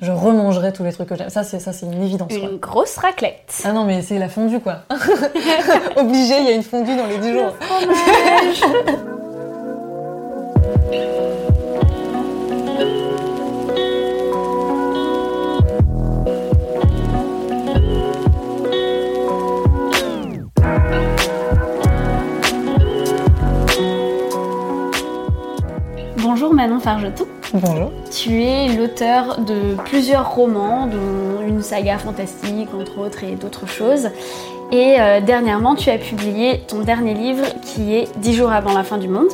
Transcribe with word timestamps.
Je 0.00 0.12
remangerai 0.12 0.72
tous 0.72 0.84
les 0.84 0.92
trucs 0.92 1.08
que 1.08 1.16
j'aime. 1.16 1.28
Ça, 1.28 1.42
c'est 1.42 1.58
ça, 1.58 1.72
c'est 1.72 1.86
une 1.86 2.00
évidence. 2.02 2.28
quoi. 2.28 2.48
Une 2.48 2.58
grosse 2.58 2.96
raclette. 2.98 3.62
Ah 3.64 3.72
non, 3.72 3.84
mais 3.84 4.00
c'est 4.02 4.18
la 4.18 4.28
fondue, 4.28 4.60
quoi. 4.60 4.82
Obligé, 5.96 6.34
il 6.38 6.44
y 6.44 6.48
a 6.48 6.52
une 6.52 6.62
fondue 6.62 6.96
dans 6.96 7.06
les 7.06 7.18
10 7.18 7.32
jours. 7.32 7.54
Bonjour. 27.54 27.90
Tu 28.10 28.42
es 28.42 28.76
l'auteur 28.76 29.40
de 29.40 29.74
plusieurs 29.86 30.34
romans, 30.34 30.86
dont 30.86 31.40
une 31.46 31.62
saga 31.62 31.96
fantastique 31.96 32.68
entre 32.78 32.98
autres 32.98 33.24
et 33.24 33.36
d'autres 33.36 33.66
choses. 33.66 34.10
Et 34.70 35.00
euh, 35.00 35.22
dernièrement, 35.22 35.74
tu 35.74 35.88
as 35.88 35.96
publié 35.96 36.60
ton 36.68 36.80
dernier 36.80 37.14
livre 37.14 37.46
qui 37.62 37.94
est 37.94 38.18
10 38.18 38.34
jours 38.34 38.52
avant 38.52 38.74
la 38.74 38.84
fin 38.84 38.98
du 38.98 39.08
monde. 39.08 39.28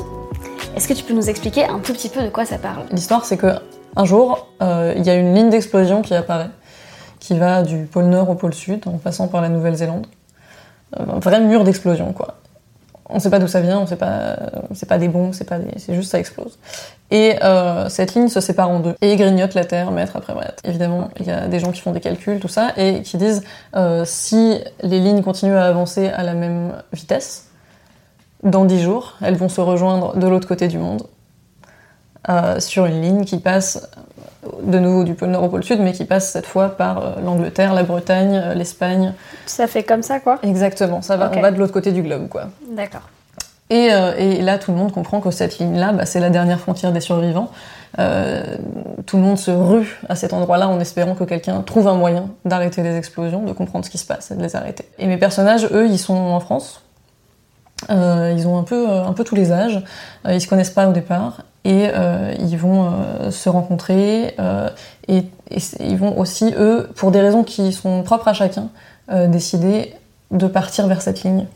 Est-ce 0.77 0.87
que 0.87 0.93
tu 0.93 1.03
peux 1.03 1.13
nous 1.13 1.29
expliquer 1.29 1.65
un 1.65 1.81
tout 1.81 1.93
petit 1.93 2.09
peu 2.09 2.23
de 2.23 2.29
quoi 2.29 2.45
ça 2.45 2.59
parle? 2.59 2.85
L'histoire, 2.93 3.25
c'est 3.25 3.37
que 3.37 3.49
un 3.97 4.05
jour, 4.05 4.47
euh, 4.63 4.95
il 4.97 5.05
y 5.05 5.11
a 5.11 5.15
une 5.15 5.35
ligne 5.35 5.51
d'explosion 5.51 6.01
qui 6.01 6.15
apparaît, 6.15 6.51
qui 7.19 7.37
va 7.37 7.63
du 7.63 7.87
pôle 7.87 8.05
Nord 8.05 8.31
au 8.31 8.37
pôle 8.37 8.55
Sud, 8.55 8.87
en 8.87 8.99
passant 8.99 9.27
par 9.27 9.41
la 9.41 9.49
Nouvelle-Zélande. 9.49 10.07
Euh, 11.01 11.05
un 11.17 11.19
vrai 11.19 11.41
mur 11.41 11.65
d'explosion, 11.65 12.13
quoi. 12.13 12.37
On 13.11 13.21
sait 13.21 13.31
pas 13.31 13.39
d'où 13.39 13.49
ça 13.49 13.61
vient, 13.61 13.81
on 13.81 13.87
sait 13.87 13.97
pas, 13.97 14.37
c'est 14.75 14.89
pas 14.89 14.99
des 14.99 15.09
bombes, 15.09 15.35
c'est 15.35 15.95
juste 15.95 16.11
ça 16.11 16.19
explose. 16.19 16.59
Et 17.11 17.37
euh, 17.43 17.89
cette 17.91 18.15
ligne 18.15 18.29
se 18.29 18.41
sépare 18.41 18.71
en 18.71 18.81
deux 18.81 18.95
et 19.03 19.17
grignote 19.17 19.55
la 19.55 19.65
Terre 19.65 19.91
mètre 19.91 20.17
après 20.17 20.35
mètre. 20.35 20.63
Évidemment, 20.65 21.11
il 21.21 21.27
y 21.27 21.31
a 21.31 21.47
des 21.47 21.59
gens 21.59 21.71
qui 21.71 21.83
font 21.83 21.93
des 21.93 22.01
calculs, 22.01 22.41
tout 22.41 22.49
ça, 22.49 22.73
et 22.77 23.03
qui 23.03 23.19
disent 23.19 23.45
euh, 23.77 24.05
si 24.07 24.59
les 24.83 25.01
lignes 25.01 25.23
continuent 25.23 25.57
à 25.57 25.67
avancer 25.67 26.09
à 26.09 26.23
la 26.23 26.33
même 26.33 26.73
vitesse, 26.93 27.49
dans 28.43 28.65
dix 28.65 28.83
jours, 28.83 29.17
elles 29.23 29.37
vont 29.37 29.49
se 29.49 29.61
rejoindre 29.61 30.17
de 30.17 30.27
l'autre 30.27 30.49
côté 30.49 30.69
du 30.69 30.79
monde 30.79 31.03
euh, 32.29 32.61
sur 32.61 32.87
une 32.87 33.03
ligne 33.03 33.25
qui 33.25 33.39
passe 33.39 33.89
de 34.63 34.79
nouveau 34.79 35.05
du 35.05 35.15
pôle 35.15 35.31
Nord 35.31 35.45
au 35.45 35.49
pôle 35.49 35.65
Sud, 35.65 35.81
mais 35.81 35.93
qui 35.93 36.05
passe 36.05 36.31
cette 36.31 36.47
fois 36.47 36.71
par 36.71 36.99
euh, 36.99 37.11
l'Angleterre, 37.25 37.75
la 37.75 37.83
Bretagne, 37.83 38.37
euh, 38.37 38.55
l'Espagne. 38.55 39.13
Ça 39.47 39.67
fait 39.67 39.83
comme 39.83 40.03
ça 40.03 40.21
quoi? 40.21 40.39
Exactement, 40.43 41.03
ça 41.03 41.17
va, 41.17 41.31
on 41.35 41.41
va 41.41 41.51
de 41.51 41.59
l'autre 41.59 41.73
côté 41.73 41.93
du 41.93 42.03
globe, 42.03 42.29
quoi. 42.29 42.49
D'accord. 42.71 43.09
Et, 43.71 43.89
euh, 43.93 44.15
et 44.19 44.43
là, 44.43 44.59
tout 44.59 44.73
le 44.73 44.77
monde 44.77 44.93
comprend 44.93 45.21
que 45.21 45.31
cette 45.31 45.59
ligne-là, 45.59 45.93
bah, 45.93 46.05
c'est 46.05 46.21
la 46.21 46.31
dernière 46.31 46.61
frontière 46.61 46.93
des 46.93 47.01
survivants. 47.01 47.51
Euh, 47.99 48.57
tout 49.07 49.17
le 49.17 49.23
monde 49.23 49.39
se 49.39 49.51
rue 49.51 50.01
à 50.09 50.17
cet 50.17 50.33
endroit-là 50.33 50.69
en 50.69 50.81
espérant 50.81 51.15
que 51.15 51.25
quelqu'un 51.25 51.63
trouve 51.63 51.89
un 51.89 51.95
moyen 51.95 52.29
d'arrêter 52.45 52.83
les 52.83 52.97
explosions, 52.97 53.43
de 53.43 53.53
comprendre 53.53 53.85
ce 53.85 53.91
qui 53.91 53.99
se 53.99 54.07
passe 54.07 54.31
et 54.31 54.35
de 54.35 54.43
les 54.43 54.55
arrêter. 54.55 54.85
Et 54.99 55.07
mes 55.07 55.17
personnages, 55.17 55.67
eux, 55.73 55.87
ils 55.87 55.99
sont 55.99 56.15
en 56.15 56.41
France. 56.41 56.83
Euh, 57.91 58.35
ils 58.37 58.47
ont 58.47 58.59
un 58.59 58.65
peu, 58.65 58.89
un 58.89 59.13
peu 59.13 59.25
tous 59.25 59.35
les 59.35 59.51
âges. 59.51 59.83
Ils 60.29 60.41
se 60.41 60.49
connaissent 60.49 60.71
pas 60.71 60.89
au 60.89 60.93
départ 60.93 61.43
et 61.65 61.89
euh, 61.95 62.35
ils 62.39 62.59
vont 62.59 62.85
euh, 62.85 63.31
se 63.31 63.49
rencontrer 63.49 64.35
euh, 64.39 64.69
et, 65.09 65.23
ils 65.81 65.97
vont 65.97 66.19
aussi, 66.19 66.53
eux, 66.59 66.89
pour 66.97 67.11
des 67.11 67.21
raisons 67.21 67.45
qui 67.45 67.73
sont 67.73 68.03
propres 68.03 68.29
à 68.29 68.33
chacun, 68.33 68.71
décider 69.29 69.95
de 70.31 70.47
partir 70.49 70.89
vers 70.89 71.01
cette 71.01 71.23
ligne. 71.23 71.47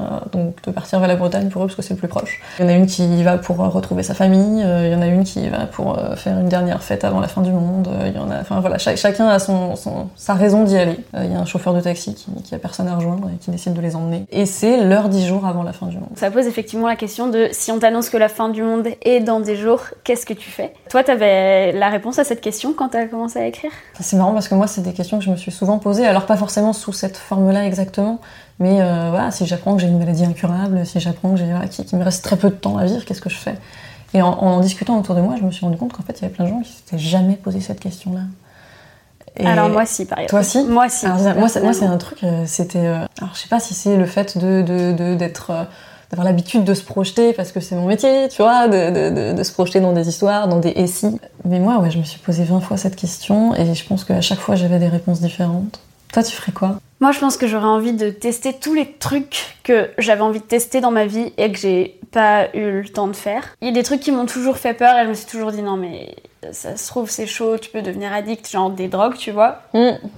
Euh, 0.00 0.18
donc 0.32 0.62
de 0.64 0.70
partir 0.70 0.98
vers 0.98 1.08
la 1.08 1.16
Bretagne 1.16 1.48
pour 1.50 1.62
eux 1.62 1.66
parce 1.66 1.76
que 1.76 1.82
c'est 1.82 1.94
le 1.94 1.98
plus 1.98 2.08
proche. 2.08 2.40
Il 2.58 2.64
y 2.64 2.68
en 2.68 2.70
a 2.70 2.72
une 2.74 2.86
qui 2.86 3.04
y 3.04 3.22
va 3.22 3.36
pour 3.38 3.60
euh, 3.62 3.68
retrouver 3.68 4.02
sa 4.02 4.14
famille, 4.14 4.62
euh, 4.64 4.86
il 4.86 4.92
y 4.92 4.94
en 4.96 5.02
a 5.02 5.06
une 5.06 5.24
qui 5.24 5.40
y 5.42 5.48
va 5.48 5.66
pour 5.66 5.98
faire 6.16 6.38
une 6.38 6.48
dernière 6.48 6.82
fête 6.82 7.04
avant 7.04 7.20
la 7.20 7.28
fin 7.28 7.42
du 7.42 7.50
monde, 7.52 7.88
il 8.06 8.14
y 8.14 8.18
en 8.18 8.30
a, 8.30 8.40
enfin 8.40 8.60
voilà, 8.60 8.78
cha- 8.78 8.96
chacun 8.96 9.28
a 9.28 9.38
son, 9.38 9.76
son- 9.76 10.08
sa 10.16 10.34
raison 10.34 10.64
d'y 10.64 10.76
aller. 10.78 10.96
Il 11.14 11.30
y 11.30 11.34
a 11.34 11.38
un 11.38 11.44
chauffeur 11.44 11.74
de 11.74 11.80
taxi 11.80 12.14
qui, 12.14 12.30
qui 12.42 12.54
a 12.54 12.58
personne 12.58 12.88
à 12.88 12.96
rejoindre 12.96 13.28
et 13.34 13.36
qui 13.38 13.50
décide 13.50 13.74
de 13.74 13.80
les 13.80 13.94
emmener. 13.96 14.24
Et 14.30 14.46
c'est 14.46 14.82
l'heure 14.84 15.08
dix 15.08 15.26
jours 15.26 15.46
avant 15.46 15.62
la 15.62 15.72
fin 15.72 15.86
du 15.86 15.96
monde. 15.96 16.08
Ça 16.14 16.30
pose 16.30 16.46
effectivement 16.46 16.88
la 16.88 16.96
question 16.96 17.28
de 17.28 17.48
si 17.52 17.70
on 17.72 17.78
t'annonce 17.78 18.08
que 18.08 18.16
la 18.16 18.28
fin 18.28 18.48
du 18.48 18.62
monde 18.62 18.86
est 19.02 19.20
dans 19.20 19.40
des 19.40 19.56
jours, 19.56 19.82
qu'est-ce 20.04 20.24
que 20.26 20.34
tu 20.34 20.50
fais? 20.50 20.72
Toi, 20.88 21.02
t'avais 21.04 21.72
la 21.72 21.88
réponse 21.88 22.18
à 22.18 22.24
cette 22.24 22.40
question 22.40 22.72
quand 22.76 22.88
t'as 22.90 23.06
commencé 23.06 23.38
à 23.38 23.46
écrire? 23.46 23.70
C'est 24.00 24.16
marrant 24.16 24.32
parce 24.32 24.48
que 24.48 24.54
moi, 24.54 24.66
c'est 24.66 24.80
des 24.82 24.92
questions 24.92 25.18
que 25.18 25.24
je 25.24 25.30
me 25.30 25.36
suis 25.36 25.52
souvent 25.52 25.78
posées, 25.78 26.06
alors 26.06 26.26
pas 26.26 26.36
forcément 26.36 26.72
sous 26.72 26.92
cette 26.92 27.16
forme-là 27.16 27.66
exactement, 27.66 28.20
mais 28.60 28.80
euh, 28.80 29.08
voilà, 29.10 29.30
si 29.32 29.44
j'apprends 29.46 29.74
que 29.74 29.80
j'ai 29.80 29.88
une 29.88 29.98
maladie 29.98 30.24
incurable, 30.24 30.86
si 30.86 31.00
j'apprends 31.00 31.30
que 31.32 31.36
j'ai, 31.38 31.46
voilà, 31.50 31.66
qu'il 31.66 31.84
qu'il 31.84 31.98
me 31.98 32.04
reste 32.04 32.22
très 32.22 32.36
peu 32.36 32.50
de 32.50 32.54
temps 32.54 32.76
à 32.76 32.84
vivre, 32.84 33.04
qu'est-ce 33.04 33.20
que 33.20 33.30
je 33.30 33.36
fais? 33.36 33.56
Et 34.14 34.22
en, 34.22 34.28
en 34.30 34.60
discutant 34.60 34.98
autour 34.98 35.14
de 35.14 35.20
moi, 35.20 35.34
je 35.38 35.42
me 35.44 35.50
suis 35.50 35.64
rendu 35.64 35.76
compte 35.78 35.92
qu'en 35.92 36.02
fait, 36.02 36.18
il 36.18 36.22
y 36.22 36.24
avait 36.26 36.34
plein 36.34 36.44
de 36.44 36.50
gens 36.50 36.60
qui 36.60 36.70
s'étaient 36.72 36.98
jamais 36.98 37.34
posé 37.34 37.60
cette 37.60 37.80
question-là. 37.80 38.20
Alors 39.44 39.68
moi 39.68 39.86
si, 39.86 40.04
par 40.06 40.18
exemple. 40.18 40.30
Toi 40.30 40.40
aussi? 40.40 40.64
Moi 40.64 40.88
si. 40.88 41.06
Alors, 41.06 41.18
moi, 41.38 41.48
c'est, 41.48 41.62
moi, 41.62 41.72
c'est 41.72 41.84
un 41.86 41.96
truc, 41.98 42.22
euh, 42.24 42.44
c'était. 42.46 42.78
euh, 42.78 43.06
alors, 43.20 43.32
je 43.34 43.38
sais 43.40 43.48
pas 43.48 43.60
si 43.60 43.74
c'est 43.74 43.96
le 43.96 44.04
fait 44.06 44.36
de, 44.36 44.62
de, 44.62 44.92
de- 44.92 45.14
d'être. 45.14 45.52
d'avoir 46.10 46.24
l'habitude 46.24 46.64
de 46.64 46.74
se 46.74 46.82
projeter 46.82 47.32
parce 47.32 47.52
que 47.52 47.60
c'est 47.60 47.76
mon 47.76 47.86
métier, 47.86 48.28
tu 48.28 48.42
vois, 48.42 48.66
de, 48.66 48.90
de, 48.90 49.14
de, 49.30 49.32
de 49.38 49.42
se 49.44 49.52
projeter 49.52 49.78
dans 49.80 49.92
des 49.92 50.08
histoires, 50.08 50.48
dans 50.48 50.58
des 50.58 50.84
SI. 50.88 51.18
Mais 51.44 51.60
moi, 51.60 51.78
ouais, 51.78 51.90
je 51.92 51.98
me 51.98 52.02
suis 52.02 52.18
posé 52.18 52.42
20 52.42 52.58
fois 52.60 52.76
cette 52.76 52.96
question 52.96 53.54
et 53.54 53.72
je 53.72 53.86
pense 53.86 54.04
qu'à 54.04 54.20
chaque 54.20 54.40
fois, 54.40 54.56
j'avais 54.56 54.80
des 54.80 54.88
réponses 54.88 55.20
différentes. 55.20 55.78
Toi, 56.12 56.22
tu 56.24 56.34
ferais 56.34 56.52
quoi 56.52 56.80
Moi, 57.00 57.12
je 57.12 57.20
pense 57.20 57.36
que 57.36 57.46
j'aurais 57.46 57.66
envie 57.66 57.92
de 57.92 58.10
tester 58.10 58.52
tous 58.52 58.74
les 58.74 58.92
trucs 58.92 59.56
que 59.62 59.90
j'avais 59.98 60.22
envie 60.22 60.40
de 60.40 60.44
tester 60.44 60.80
dans 60.80 60.90
ma 60.90 61.06
vie 61.06 61.32
et 61.38 61.52
que 61.52 61.58
j'ai 61.58 62.00
pas 62.10 62.48
eu 62.54 62.80
le 62.82 62.88
temps 62.88 63.06
de 63.06 63.14
faire. 63.14 63.54
Il 63.60 63.68
y 63.68 63.70
a 63.70 63.74
des 63.74 63.84
trucs 63.84 64.00
qui 64.00 64.10
m'ont 64.10 64.26
toujours 64.26 64.56
fait 64.56 64.74
peur 64.74 64.98
et 64.98 65.04
je 65.04 65.08
me 65.08 65.14
suis 65.14 65.26
toujours 65.26 65.52
dit 65.52 65.62
non 65.62 65.76
mais 65.76 66.16
ça 66.52 66.76
se 66.76 66.88
trouve 66.88 67.10
c'est 67.10 67.26
chaud, 67.26 67.58
tu 67.58 67.70
peux 67.70 67.82
devenir 67.82 68.12
addict, 68.12 68.50
genre 68.50 68.70
des 68.70 68.88
drogues, 68.88 69.16
tu 69.16 69.30
vois, 69.30 69.60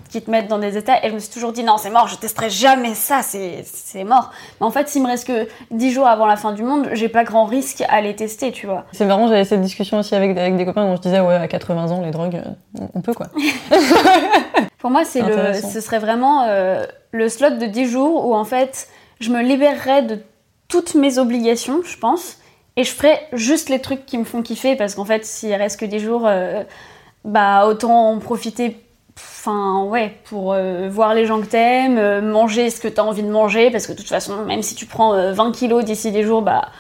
qui 0.08 0.22
te 0.22 0.30
mettent 0.30 0.48
dans 0.48 0.58
des 0.58 0.78
états. 0.78 1.04
Et 1.04 1.10
je 1.10 1.14
me 1.14 1.18
suis 1.18 1.30
toujours 1.30 1.52
dit 1.52 1.64
non 1.64 1.76
c'est 1.76 1.90
mort, 1.90 2.08
je 2.08 2.16
testerai 2.16 2.48
jamais 2.48 2.94
ça, 2.94 3.20
c'est 3.22 4.04
mort. 4.04 4.30
Mais 4.60 4.66
en 4.66 4.70
fait, 4.70 4.88
s'il 4.88 5.02
me 5.02 5.08
reste 5.08 5.26
que 5.26 5.46
10 5.70 5.92
jours 5.92 6.06
avant 6.06 6.24
la 6.26 6.36
fin 6.36 6.52
du 6.52 6.62
monde, 6.62 6.88
j'ai 6.92 7.10
pas 7.10 7.24
grand 7.24 7.44
risque 7.44 7.82
à 7.88 8.00
les 8.00 8.16
tester, 8.16 8.52
tu 8.52 8.66
vois. 8.66 8.86
C'est 8.92 9.04
marrant, 9.04 9.28
j'avais 9.28 9.44
cette 9.44 9.60
discussion 9.60 9.98
aussi 9.98 10.14
avec, 10.14 10.38
avec 10.38 10.56
des 10.56 10.64
copains 10.64 10.84
où 10.84 10.88
on 10.88 10.96
se 10.96 11.02
disait, 11.02 11.20
ouais, 11.20 11.34
à 11.34 11.48
80 11.48 11.90
ans, 11.90 12.00
les 12.00 12.12
drogues, 12.12 12.40
euh, 12.80 12.86
on 12.94 13.02
peut 13.02 13.12
quoi. 13.12 13.26
Pour 14.82 14.90
moi, 14.90 15.04
c'est 15.04 15.22
le, 15.22 15.54
ce 15.54 15.80
serait 15.80 16.00
vraiment 16.00 16.42
euh, 16.48 16.84
le 17.12 17.28
slot 17.28 17.50
de 17.50 17.66
10 17.66 17.86
jours 17.88 18.26
où 18.26 18.34
en 18.34 18.42
fait, 18.44 18.88
je 19.20 19.30
me 19.30 19.40
libérerais 19.40 20.02
de 20.02 20.18
toutes 20.66 20.96
mes 20.96 21.18
obligations, 21.18 21.82
je 21.84 21.96
pense, 21.96 22.38
et 22.76 22.82
je 22.82 22.90
ferais 22.90 23.28
juste 23.32 23.68
les 23.68 23.78
trucs 23.80 24.04
qui 24.06 24.18
me 24.18 24.24
font 24.24 24.42
kiffer 24.42 24.74
parce 24.74 24.96
qu'en 24.96 25.04
fait, 25.04 25.24
s'il 25.24 25.54
reste 25.54 25.78
que 25.78 25.84
10 25.84 26.00
jours, 26.00 26.22
euh, 26.26 26.64
bah 27.24 27.66
autant 27.66 28.10
en 28.10 28.18
profiter. 28.18 28.76
Enfin, 29.16 29.84
ouais, 29.84 30.16
pour 30.24 30.52
euh, 30.52 30.88
voir 30.90 31.14
les 31.14 31.26
gens 31.26 31.40
que 31.40 31.46
t'aimes, 31.46 32.20
manger 32.22 32.68
ce 32.70 32.80
que 32.80 32.88
t'as 32.88 33.02
envie 33.02 33.22
de 33.22 33.30
manger, 33.30 33.70
parce 33.70 33.86
que 33.86 33.92
de 33.92 33.98
toute 33.98 34.08
façon, 34.08 34.44
même 34.46 34.62
si 34.64 34.74
tu 34.74 34.86
prends 34.86 35.14
euh, 35.14 35.32
20 35.32 35.52
kilos 35.52 35.84
d'ici 35.84 36.10
des 36.10 36.24
jours, 36.24 36.42
bah 36.42 36.70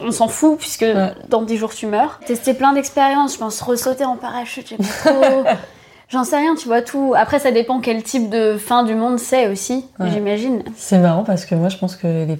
on 0.00 0.10
s'en 0.10 0.26
fout 0.26 0.58
puisque 0.58 0.82
Ouais. 0.82 1.12
dans 1.28 1.42
10 1.42 1.56
jours 1.58 1.74
tu 1.74 1.86
meurs. 1.86 2.18
Tester 2.26 2.54
plein 2.54 2.72
d'expériences, 2.72 3.34
je 3.34 3.38
pense 3.38 3.60
ressauter 3.60 4.04
en 4.04 4.16
parachute, 4.16 4.66
j'ai 4.66 4.76
pas 4.78 4.84
trop. 5.10 5.44
J'en 6.12 6.24
sais 6.24 6.36
rien, 6.36 6.54
tu 6.54 6.68
vois, 6.68 6.82
tout. 6.82 7.14
Après, 7.16 7.38
ça 7.38 7.50
dépend 7.52 7.80
quel 7.80 8.02
type 8.02 8.28
de 8.28 8.56
fin 8.58 8.82
du 8.84 8.94
monde 8.94 9.18
c'est 9.18 9.48
aussi, 9.48 9.86
Ouais. 9.98 10.10
j'imagine. 10.12 10.62
C'est 10.76 10.98
marrant 10.98 11.24
parce 11.24 11.44
que 11.46 11.54
moi, 11.54 11.68
je 11.70 11.78
pense 11.78 11.96
que 11.96 12.06
les- 12.06 12.38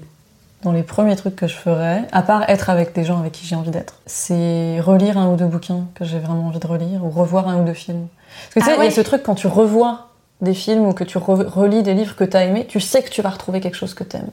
dans 0.62 0.72
les 0.72 0.82
premiers 0.82 1.16
trucs 1.16 1.34
que 1.36 1.46
je 1.48 1.54
ferais, 1.56 2.02
à 2.12 2.22
part 2.22 2.48
être 2.48 2.70
avec 2.70 2.94
des 2.94 3.02
gens 3.04 3.18
avec 3.18 3.32
qui 3.32 3.46
j'ai 3.46 3.56
envie 3.56 3.70
d'être, 3.70 3.94
c'est 4.06 4.78
relire 4.80 5.16
un 5.18 5.28
ou 5.32 5.36
deux 5.36 5.46
bouquins 5.46 5.86
que 5.94 6.04
j'ai 6.04 6.18
vraiment 6.18 6.46
envie 6.46 6.58
de 6.60 6.66
relire 6.66 7.04
ou 7.04 7.10
revoir 7.10 7.48
un 7.48 7.60
ou 7.60 7.64
deux 7.64 7.72
films. 7.74 8.06
Parce 8.54 8.54
que 8.54 8.60
tu 8.60 8.66
Ah 8.76 8.76
sais, 8.76 8.80
il 8.80 8.84
y 8.84 8.88
a 8.88 8.90
ce 8.94 9.00
truc 9.00 9.22
quand 9.22 9.34
tu 9.34 9.46
revois 9.48 10.08
des 10.40 10.54
films 10.54 10.86
ou 10.86 10.92
que 10.92 11.04
tu 11.04 11.18
re- 11.18 11.46
relis 11.48 11.82
des 11.82 11.94
livres 11.94 12.14
que 12.14 12.24
tu 12.24 12.36
as 12.36 12.44
aimés, 12.44 12.66
tu 12.68 12.78
sais 12.80 13.02
que 13.02 13.08
tu 13.10 13.22
vas 13.22 13.30
retrouver 13.30 13.60
quelque 13.60 13.76
chose 13.76 13.94
que 13.94 14.04
tu 14.04 14.16
aimes. 14.16 14.30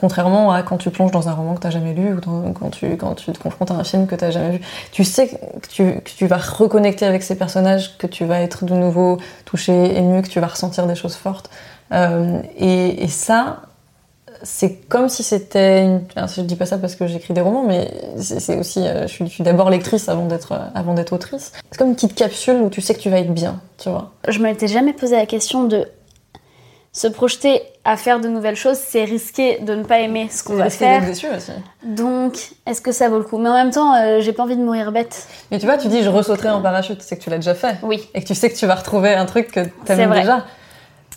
Contrairement 0.00 0.52
à 0.52 0.62
quand 0.62 0.78
tu 0.78 0.90
plonges 0.90 1.10
dans 1.10 1.28
un 1.28 1.32
roman 1.32 1.54
que 1.54 1.66
tu 1.66 1.70
jamais 1.70 1.94
lu 1.94 2.14
ou 2.14 2.52
quand, 2.52 2.70
tu, 2.70 2.96
quand 2.96 3.14
tu 3.14 3.32
te 3.32 3.38
confrontes 3.38 3.70
à 3.70 3.74
un 3.74 3.84
film 3.84 4.06
que 4.06 4.14
tu 4.14 4.30
jamais 4.30 4.58
vu. 4.58 4.60
Tu 4.92 5.04
sais 5.04 5.28
que 5.28 5.68
tu, 5.68 6.00
que 6.00 6.10
tu 6.10 6.26
vas 6.26 6.38
reconnecter 6.38 7.06
avec 7.06 7.22
ces 7.22 7.36
personnages, 7.36 7.96
que 7.98 8.06
tu 8.06 8.24
vas 8.24 8.40
être 8.40 8.64
de 8.64 8.74
nouveau 8.74 9.18
touché, 9.44 9.96
ému, 9.96 10.22
que 10.22 10.28
tu 10.28 10.40
vas 10.40 10.46
ressentir 10.46 10.86
des 10.86 10.94
choses 10.94 11.16
fortes. 11.16 11.50
Euh, 11.92 12.40
et, 12.56 13.04
et 13.04 13.08
ça, 13.08 13.62
c'est 14.42 14.88
comme 14.88 15.08
si 15.08 15.22
c'était 15.22 15.82
une... 15.84 16.02
Alors, 16.14 16.28
je 16.28 16.42
dis 16.42 16.56
pas 16.56 16.66
ça 16.66 16.78
parce 16.78 16.94
que 16.94 17.06
j'écris 17.06 17.34
des 17.34 17.40
romans, 17.40 17.64
mais 17.64 17.90
c'est 18.18 18.56
aussi... 18.56 18.86
Euh, 18.86 19.06
je 19.06 19.24
suis, 19.24 19.42
d'abord 19.42 19.70
lectrice 19.70 20.08
avant 20.08 20.26
d'être 20.26 20.58
avant 20.74 20.94
d'être 20.94 21.12
autrice. 21.12 21.52
C'est 21.70 21.78
comme 21.78 21.88
une 21.88 21.94
petite 21.94 22.14
capsule 22.14 22.62
où 22.62 22.70
tu 22.70 22.80
sais 22.80 22.94
que 22.94 23.00
tu 23.00 23.10
vas 23.10 23.18
être 23.18 23.32
bien, 23.32 23.60
tu 23.78 23.88
vois. 23.88 24.12
Je 24.28 24.38
m'étais 24.38 24.68
jamais 24.68 24.92
posé 24.92 25.16
la 25.16 25.26
question 25.26 25.64
de 25.64 25.88
se 26.98 27.06
projeter 27.06 27.62
à 27.84 27.96
faire 27.96 28.18
de 28.18 28.26
nouvelles 28.26 28.56
choses, 28.56 28.76
c'est 28.76 29.04
risquer 29.04 29.60
de 29.60 29.72
ne 29.72 29.84
pas 29.84 30.00
aimer 30.00 30.28
ce 30.32 30.42
qu'on 30.42 30.56
va 30.56 30.68
faire. 30.68 31.06
Déçu 31.06 31.26
aussi. 31.28 31.52
Donc, 31.84 32.36
est-ce 32.66 32.82
que 32.82 32.90
ça 32.90 33.08
vaut 33.08 33.18
le 33.18 33.24
coup? 33.24 33.38
Mais 33.38 33.48
en 33.48 33.54
même 33.54 33.70
temps, 33.70 33.94
euh, 33.94 34.18
j'ai 34.20 34.32
pas 34.32 34.42
envie 34.42 34.56
de 34.56 34.62
mourir 34.64 34.90
bête. 34.90 35.28
Mais 35.52 35.60
tu 35.60 35.66
vois, 35.66 35.78
tu 35.78 35.86
dis 35.86 36.02
je 36.02 36.08
ressauterai 36.08 36.50
en 36.50 36.60
parachute, 36.60 37.00
c'est 37.02 37.16
que 37.16 37.22
tu 37.22 37.30
l'as 37.30 37.36
déjà 37.36 37.54
fait. 37.54 37.76
Oui. 37.82 38.08
Et 38.14 38.20
que 38.20 38.26
tu 38.26 38.34
sais 38.34 38.50
que 38.50 38.56
tu 38.56 38.66
vas 38.66 38.74
retrouver 38.74 39.14
un 39.14 39.26
truc 39.26 39.52
que 39.52 39.60
t'aimes 39.84 40.12
déjà. 40.12 40.44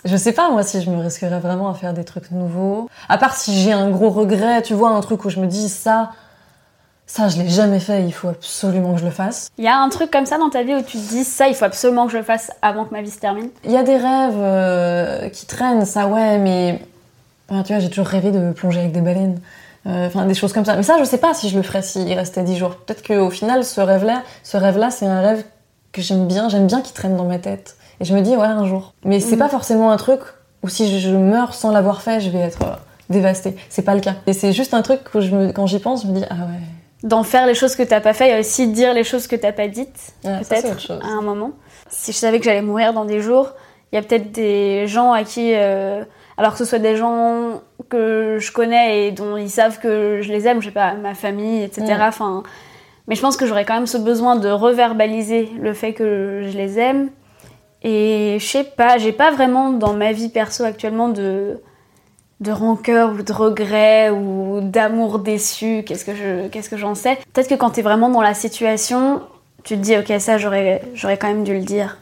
Je 0.05 0.15
sais 0.15 0.33
pas 0.33 0.51
moi 0.51 0.61
si 0.61 0.83
je 0.83 0.89
me 0.91 1.01
risquerais 1.01 1.39
vraiment 1.39 1.69
à 1.69 1.73
faire 1.73 1.93
des 1.93 2.03
trucs 2.03 2.29
nouveaux. 2.29 2.87
À 3.09 3.17
part 3.17 3.35
si 3.35 3.59
j'ai 3.59 3.71
un 3.71 3.89
gros 3.89 4.09
regret, 4.09 4.61
tu 4.61 4.75
vois, 4.75 4.89
un 4.89 5.01
truc 5.01 5.25
où 5.25 5.29
je 5.29 5.39
me 5.39 5.47
dis 5.47 5.67
ça, 5.67 6.11
ça 7.11 7.27
je 7.27 7.41
l'ai 7.41 7.49
jamais 7.49 7.81
fait, 7.81 8.05
il 8.05 8.13
faut 8.13 8.29
absolument 8.29 8.93
que 8.93 9.01
je 9.01 9.05
le 9.05 9.11
fasse. 9.11 9.49
Il 9.57 9.65
y 9.65 9.67
a 9.67 9.77
un 9.77 9.89
truc 9.89 10.09
comme 10.11 10.25
ça 10.25 10.37
dans 10.37 10.49
ta 10.49 10.63
vie 10.63 10.73
où 10.75 10.81
tu 10.81 10.97
te 10.97 11.09
dis 11.09 11.25
ça, 11.25 11.49
il 11.49 11.55
faut 11.55 11.65
absolument 11.65 12.05
que 12.05 12.13
je 12.13 12.17
le 12.17 12.23
fasse 12.23 12.51
avant 12.61 12.85
que 12.85 12.93
ma 12.93 13.01
vie 13.01 13.11
se 13.11 13.19
termine? 13.19 13.49
Il 13.65 13.71
y 13.71 13.75
a 13.75 13.83
des 13.83 13.97
rêves 13.97 14.37
euh, 14.37 15.27
qui 15.27 15.45
traînent, 15.45 15.83
ça 15.83 16.07
ouais, 16.07 16.37
mais 16.37 16.79
tu 17.49 17.73
vois, 17.73 17.79
j'ai 17.79 17.89
toujours 17.89 18.07
rêvé 18.07 18.31
de 18.31 18.53
plonger 18.53 18.79
avec 18.79 18.93
des 18.93 19.01
baleines. 19.01 19.41
Euh, 19.87 20.07
enfin, 20.07 20.25
des 20.25 20.33
choses 20.33 20.53
comme 20.53 20.63
ça. 20.63 20.77
Mais 20.77 20.83
ça, 20.83 20.97
je 20.99 21.03
sais 21.03 21.17
pas 21.17 21.33
si 21.33 21.49
je 21.49 21.57
le 21.57 21.63
ferais 21.63 21.81
s'il 21.81 22.13
restait 22.13 22.43
10 22.43 22.55
jours. 22.55 22.75
Peut-être 22.75 23.05
qu'au 23.05 23.29
final, 23.29 23.65
ce 23.65 23.81
rêve-là, 23.81 24.23
ce 24.43 24.55
rêve-là, 24.55 24.89
c'est 24.89 25.07
un 25.07 25.19
rêve 25.19 25.43
que 25.91 26.01
j'aime 26.01 26.27
bien, 26.27 26.47
j'aime 26.47 26.67
bien 26.67 26.79
qu'il 26.81 26.93
traîne 26.93 27.17
dans 27.17 27.25
ma 27.25 27.39
tête. 27.39 27.75
Et 27.99 28.05
je 28.05 28.15
me 28.15 28.21
dis, 28.21 28.37
ouais, 28.37 28.45
un 28.45 28.65
jour. 28.67 28.93
Mais 29.03 29.19
c'est 29.19 29.33
mhm. 29.33 29.39
pas 29.39 29.49
forcément 29.49 29.91
un 29.91 29.97
truc 29.97 30.21
où 30.63 30.69
si 30.69 31.01
je 31.01 31.09
meurs 31.09 31.55
sans 31.55 31.71
l'avoir 31.71 32.01
fait, 32.01 32.21
je 32.21 32.29
vais 32.29 32.39
être 32.39 32.61
euh, 32.61 32.75
dévastée. 33.09 33.57
C'est 33.69 33.81
pas 33.81 33.95
le 33.95 34.01
cas. 34.01 34.15
Et 34.27 34.33
c'est 34.33 34.53
juste 34.53 34.73
un 34.73 34.81
truc 34.81 35.01
où 35.13 35.19
je 35.19 35.35
me, 35.35 35.51
quand 35.51 35.67
j'y 35.67 35.79
pense, 35.79 36.03
je 36.03 36.07
me 36.07 36.19
dis, 36.19 36.25
ah 36.29 36.35
ouais. 36.35 36.61
D'en 37.03 37.24
faire 37.24 37.48
les 37.48 37.56
choses 37.56 37.75
que 37.75 37.83
t'as 37.83 38.00
pas 38.00 38.13
fait, 38.13 38.30
et 38.30 38.39
aussi 38.39 38.68
dire 38.68 38.94
les 38.94 39.03
choses 39.03 39.27
que 39.27 39.36
t'as 39.36 39.51
pas 39.51 39.68
dites, 39.68 40.13
peut-être, 40.24 40.92
à 41.01 41.07
un 41.07 41.21
moment. 41.21 41.53
Si 41.89 42.12
je 42.12 42.18
savais 42.18 42.39
que 42.39 42.45
j'allais 42.45 42.62
mourir 42.62 42.94
dans 42.94 43.06
des 43.06 43.21
jours, 43.21 43.53
il 43.92 43.95
y 43.95 43.98
a 43.98 44.01
peut-être 44.01 44.31
des 44.31 44.88
gens 44.88 45.12
à 45.12 45.24
qui, 45.24 45.53
euh, 45.53 46.03
alors 46.38 46.53
que 46.53 46.59
ce 46.59 46.65
soit 46.65 46.80
des 46.80 46.95
gens 46.95 47.62
que 47.89 48.38
je 48.39 48.51
connais 48.51 49.07
et 49.07 49.12
dont 49.12 49.36
ils 49.36 49.50
savent 49.50 49.80
que 49.80 50.19
je 50.21 50.31
les 50.31 50.48
aime, 50.48 50.62
je 50.62 50.68
sais 50.68 50.74
pas, 50.74 50.94
ma 50.94 51.13
famille, 51.13 51.63
etc. 51.63 51.86
Mm. 51.98 52.01
Enfin, 52.03 52.44
mais 53.07 53.15
je 53.15 53.21
pense 53.21 53.36
que 53.36 53.45
j'aurais 53.45 53.65
quand 53.65 53.74
même 53.74 53.88
ce 53.88 53.98
besoin 53.98 54.36
de 54.36 54.50
reverbaliser 54.50 55.50
le 55.59 55.74
fait 55.74 55.94
que 55.94 56.48
je 56.50 56.57
les 56.57 56.80
aime 56.80 57.09
et 57.83 58.38
je 58.39 58.45
sais 58.45 58.63
pas, 58.63 58.98
j'ai 58.98 59.12
pas 59.12 59.31
vraiment 59.31 59.71
dans 59.71 59.94
ma 59.94 60.12
vie 60.12 60.30
perso 60.30 60.63
actuellement 60.63 61.09
de, 61.09 61.59
de 62.41 62.51
rancœur 62.51 63.13
ou 63.13 63.21
de 63.21 63.31
regret 63.33 64.09
ou 64.09 64.59
d'amour 64.61 65.19
déçu, 65.19 65.83
qu'est-ce 65.85 66.03
que 66.03 66.15
je, 66.15 66.47
que 66.47 66.77
j'en 66.77 66.95
sais. 66.95 67.17
Peut-être 67.33 67.47
que 67.47 67.55
quand 67.55 67.69
t'es 67.69 67.83
vraiment 67.83 68.09
dans 68.09 68.21
la 68.21 68.33
situation, 68.33 69.21
tu 69.63 69.75
te 69.75 69.81
dis 69.81 69.95
ok 69.95 70.11
ça 70.19 70.38
j'aurais, 70.38 70.81
j'aurais 70.95 71.17
quand 71.17 71.27
même 71.27 71.43
dû 71.43 71.53
le 71.53 71.63
dire. 71.63 71.97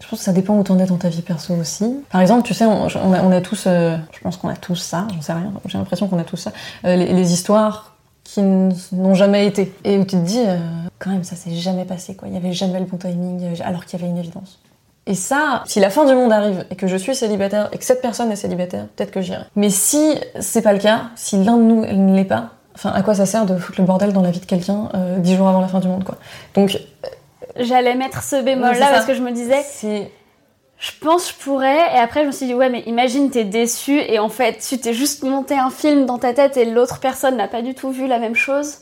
Je 0.00 0.08
pense 0.08 0.18
que 0.18 0.24
ça 0.24 0.32
dépend 0.32 0.58
où 0.58 0.62
t'en 0.64 0.78
es 0.78 0.86
dans 0.86 0.96
ta 0.96 1.08
vie 1.08 1.22
perso 1.22 1.54
aussi. 1.54 1.96
Par 2.10 2.20
exemple, 2.20 2.42
tu 2.42 2.54
sais, 2.54 2.64
on, 2.64 2.86
a, 2.86 3.40
tous, 3.40 3.64
euh, 3.66 3.96
je 4.12 4.18
pense 4.18 4.36
qu'on 4.36 4.48
a 4.48 4.56
tous 4.56 4.74
ça, 4.74 5.06
j'en 5.14 5.22
sais 5.22 5.32
rien, 5.32 5.52
j'ai 5.66 5.78
l'impression 5.78 6.08
qu'on 6.08 6.18
a 6.18 6.24
tous 6.24 6.36
ça, 6.36 6.52
euh, 6.84 6.96
les, 6.96 7.32
histoires 7.32 7.94
qui 8.24 8.42
n'ont 8.42 9.14
jamais 9.14 9.46
été. 9.46 9.72
Et 9.84 9.98
où 9.98 10.04
tu 10.04 10.16
te 10.16 10.24
dis, 10.24 10.42
euh, 10.44 10.58
quand 10.98 11.10
même, 11.10 11.22
ça 11.22 11.36
s'est 11.36 11.54
jamais 11.54 11.84
passé, 11.84 12.16
quoi. 12.16 12.26
Il 12.26 12.34
y 12.34 12.36
avait 12.36 12.52
jamais 12.52 12.80
le 12.80 12.86
bon 12.86 12.96
timing, 12.96 13.60
alors 13.62 13.84
qu'il 13.84 14.00
y 14.00 14.02
avait 14.02 14.10
une 14.10 14.18
évidence. 14.18 14.58
Et 15.06 15.14
ça, 15.14 15.62
si 15.66 15.80
la 15.80 15.90
fin 15.90 16.04
du 16.04 16.14
monde 16.14 16.32
arrive 16.32 16.64
et 16.70 16.76
que 16.76 16.86
je 16.86 16.96
suis 16.96 17.14
célibataire 17.14 17.68
et 17.72 17.78
que 17.78 17.84
cette 17.84 18.02
personne 18.02 18.30
est 18.30 18.36
célibataire, 18.36 18.86
peut-être 18.94 19.10
que 19.10 19.20
j'irai. 19.20 19.44
Mais 19.56 19.68
si 19.68 20.14
c'est 20.38 20.62
pas 20.62 20.72
le 20.72 20.78
cas, 20.78 21.06
si 21.16 21.42
l'un 21.42 21.56
de 21.56 21.62
nous 21.62 21.84
ne 21.84 22.14
l'est 22.14 22.24
pas, 22.24 22.50
enfin 22.74 22.90
à 22.90 23.02
quoi 23.02 23.14
ça 23.14 23.26
sert 23.26 23.44
de 23.44 23.56
foutre 23.56 23.80
le 23.80 23.86
bordel 23.86 24.12
dans 24.12 24.22
la 24.22 24.30
vie 24.30 24.40
de 24.40 24.46
quelqu'un 24.46 24.90
euh, 24.94 25.18
dix 25.18 25.36
jours 25.36 25.48
avant 25.48 25.60
la 25.60 25.68
fin 25.68 25.80
du 25.80 25.88
monde 25.88 26.04
quoi? 26.04 26.16
Donc 26.54 26.76
euh, 26.76 27.08
j'allais 27.56 27.94
mettre 27.94 28.22
ce 28.22 28.40
bémol 28.42 28.76
là 28.76 28.88
parce 28.90 29.04
que 29.04 29.14
je 29.14 29.22
me 29.22 29.32
disais 29.32 29.62
je 29.82 30.90
pense 31.00 31.30
je 31.30 31.34
pourrais 31.34 31.94
et 31.94 31.98
après 31.98 32.22
je 32.22 32.28
me 32.28 32.32
suis 32.32 32.46
dit 32.46 32.54
ouais 32.54 32.70
mais 32.70 32.80
imagine 32.86 33.30
t'es 33.30 33.44
déçu 33.44 33.98
et 33.98 34.18
en 34.18 34.28
fait 34.28 34.58
tu 34.66 34.78
t'es 34.78 34.94
juste 34.94 35.22
monté 35.22 35.54
un 35.58 35.70
film 35.70 36.06
dans 36.06 36.18
ta 36.18 36.32
tête 36.32 36.56
et 36.56 36.64
l'autre 36.64 37.00
personne 37.00 37.36
n'a 37.36 37.48
pas 37.48 37.62
du 37.62 37.74
tout 37.74 37.90
vu 37.90 38.06
la 38.06 38.18
même 38.18 38.36
chose. 38.36 38.78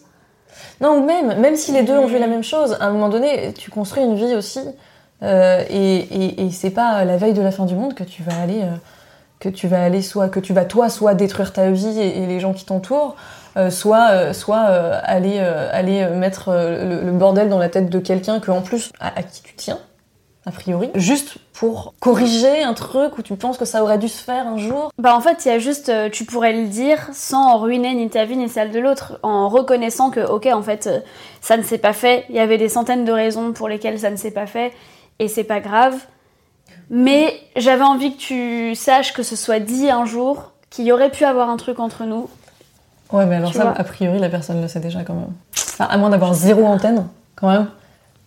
Non 0.80 0.98
ou 0.98 1.04
même 1.04 1.40
même 1.40 1.56
si 1.56 1.72
les 1.72 1.82
deux 1.82 1.94
ont 1.94 2.06
vu 2.06 2.18
la 2.18 2.26
même 2.26 2.44
chose, 2.44 2.76
à 2.80 2.86
un 2.86 2.90
moment 2.90 3.08
donné 3.08 3.52
tu 3.54 3.70
construis 3.70 4.04
une 4.04 4.14
vie 4.14 4.34
aussi. 4.34 4.60
Euh, 5.22 5.64
et, 5.68 6.50
c'est 6.50 6.70
pas 6.70 7.04
la 7.04 7.16
veille 7.16 7.34
de 7.34 7.42
la 7.42 7.50
fin 7.50 7.66
du 7.66 7.74
monde 7.74 7.94
que 7.94 8.04
tu 8.04 8.22
vas 8.22 8.40
aller, 8.40 8.62
euh, 8.62 8.76
que 9.38 9.48
tu 9.48 9.68
vas 9.68 9.82
aller 9.82 10.02
soit 10.02 10.28
que 10.28 10.40
tu 10.40 10.52
vas 10.52 10.64
toi 10.64 10.88
soit 10.88 11.14
détruire 11.14 11.52
ta 11.52 11.70
vie 11.70 12.00
et, 12.00 12.26
les 12.26 12.40
gens 12.40 12.52
qui 12.52 12.64
t'entourent, 12.64 13.16
euh, 13.56 13.70
soit 13.70 14.32
soit 14.32 14.58
aller 14.58 15.38
aller 15.38 16.06
mettre 16.08 16.50
le, 16.50 17.10
bordel 17.12 17.48
dans 17.48 17.58
la 17.58 17.68
tête 17.68 17.90
de 17.90 17.98
quelqu'un 17.98 18.40
que 18.40 18.50
en 18.50 18.62
plus 18.62 18.92
à, 19.00 19.22
qui 19.22 19.42
tu 19.42 19.54
tiens 19.54 19.78
a 20.46 20.52
priori, 20.52 20.90
juste 20.94 21.36
pour 21.52 21.92
corriger 22.00 22.62
un 22.62 22.72
truc 22.72 23.18
où 23.18 23.22
tu 23.22 23.36
penses 23.36 23.58
que 23.58 23.66
ça 23.66 23.82
aurait 23.82 23.98
dû 23.98 24.08
se 24.08 24.24
faire 24.24 24.46
un 24.46 24.56
jour. 24.56 24.90
Bah 24.96 25.14
en 25.14 25.20
fait, 25.20 25.44
il 25.44 25.48
y 25.48 25.50
a 25.50 25.58
juste, 25.58 25.92
tu 26.12 26.24
pourrais 26.24 26.54
le 26.54 26.66
dire 26.66 27.10
sans 27.12 27.58
ruiner 27.58 27.92
ni 27.94 28.08
ta 28.08 28.24
vie 28.24 28.38
ni 28.38 28.48
celle 28.48 28.70
de 28.70 28.80
l'autre, 28.80 29.20
en 29.22 29.50
reconnaissant 29.50 30.08
que, 30.08 30.20
ok, 30.20 30.46
en 30.46 30.62
fait, 30.62 30.88
ça 31.42 31.58
ne 31.58 31.62
s'est 31.62 31.76
pas 31.76 31.92
fait, 31.92 32.24
il 32.30 32.36
y 32.36 32.38
avait 32.38 32.56
des 32.56 32.70
centaines 32.70 33.04
de 33.04 33.12
raisons 33.12 33.52
pour 33.52 33.68
lesquelles 33.68 33.98
ça 33.98 34.10
ne 34.10 34.16
s'est 34.16 34.30
pas 34.30 34.46
fait, 34.46 34.72
et 35.20 35.28
c'est 35.28 35.44
pas 35.44 35.60
grave. 35.60 35.94
Mais 36.88 37.40
j'avais 37.54 37.84
envie 37.84 38.16
que 38.16 38.20
tu 38.20 38.74
saches 38.74 39.12
que 39.12 39.22
ce 39.22 39.36
soit 39.36 39.60
dit 39.60 39.88
un 39.88 40.04
jour 40.04 40.50
qu'il 40.70 40.84
y 40.86 40.92
aurait 40.92 41.10
pu 41.10 41.24
avoir 41.24 41.48
un 41.48 41.56
truc 41.56 41.78
entre 41.78 42.04
nous. 42.04 42.28
Ouais, 43.12 43.26
mais 43.26 43.36
alors 43.36 43.52
ça, 43.52 43.70
a 43.76 43.84
priori, 43.84 44.18
la 44.18 44.28
personne 44.28 44.60
le 44.60 44.66
sait 44.66 44.80
déjà 44.80 45.02
quand 45.02 45.14
même. 45.14 45.32
Enfin, 45.54 45.84
à 45.84 45.96
moins 45.98 46.10
d'avoir 46.10 46.34
zéro 46.34 46.64
antenne, 46.64 47.06
quand 47.36 47.48
même. 47.48 47.68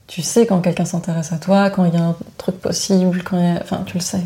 Tu 0.07 0.21
sais 0.21 0.45
quand 0.45 0.59
quelqu'un 0.61 0.85
s'intéresse 0.85 1.31
à 1.33 1.37
toi, 1.37 1.69
quand 1.69 1.85
il 1.85 1.93
y 1.93 1.97
a 1.97 2.03
un 2.03 2.15
truc 2.37 2.59
possible, 2.59 3.23
quand 3.23 3.37
il 3.37 3.45
y 3.45 3.57
a... 3.57 3.61
Enfin, 3.61 3.81
tu 3.85 3.97
le 3.97 4.01
sais. 4.01 4.21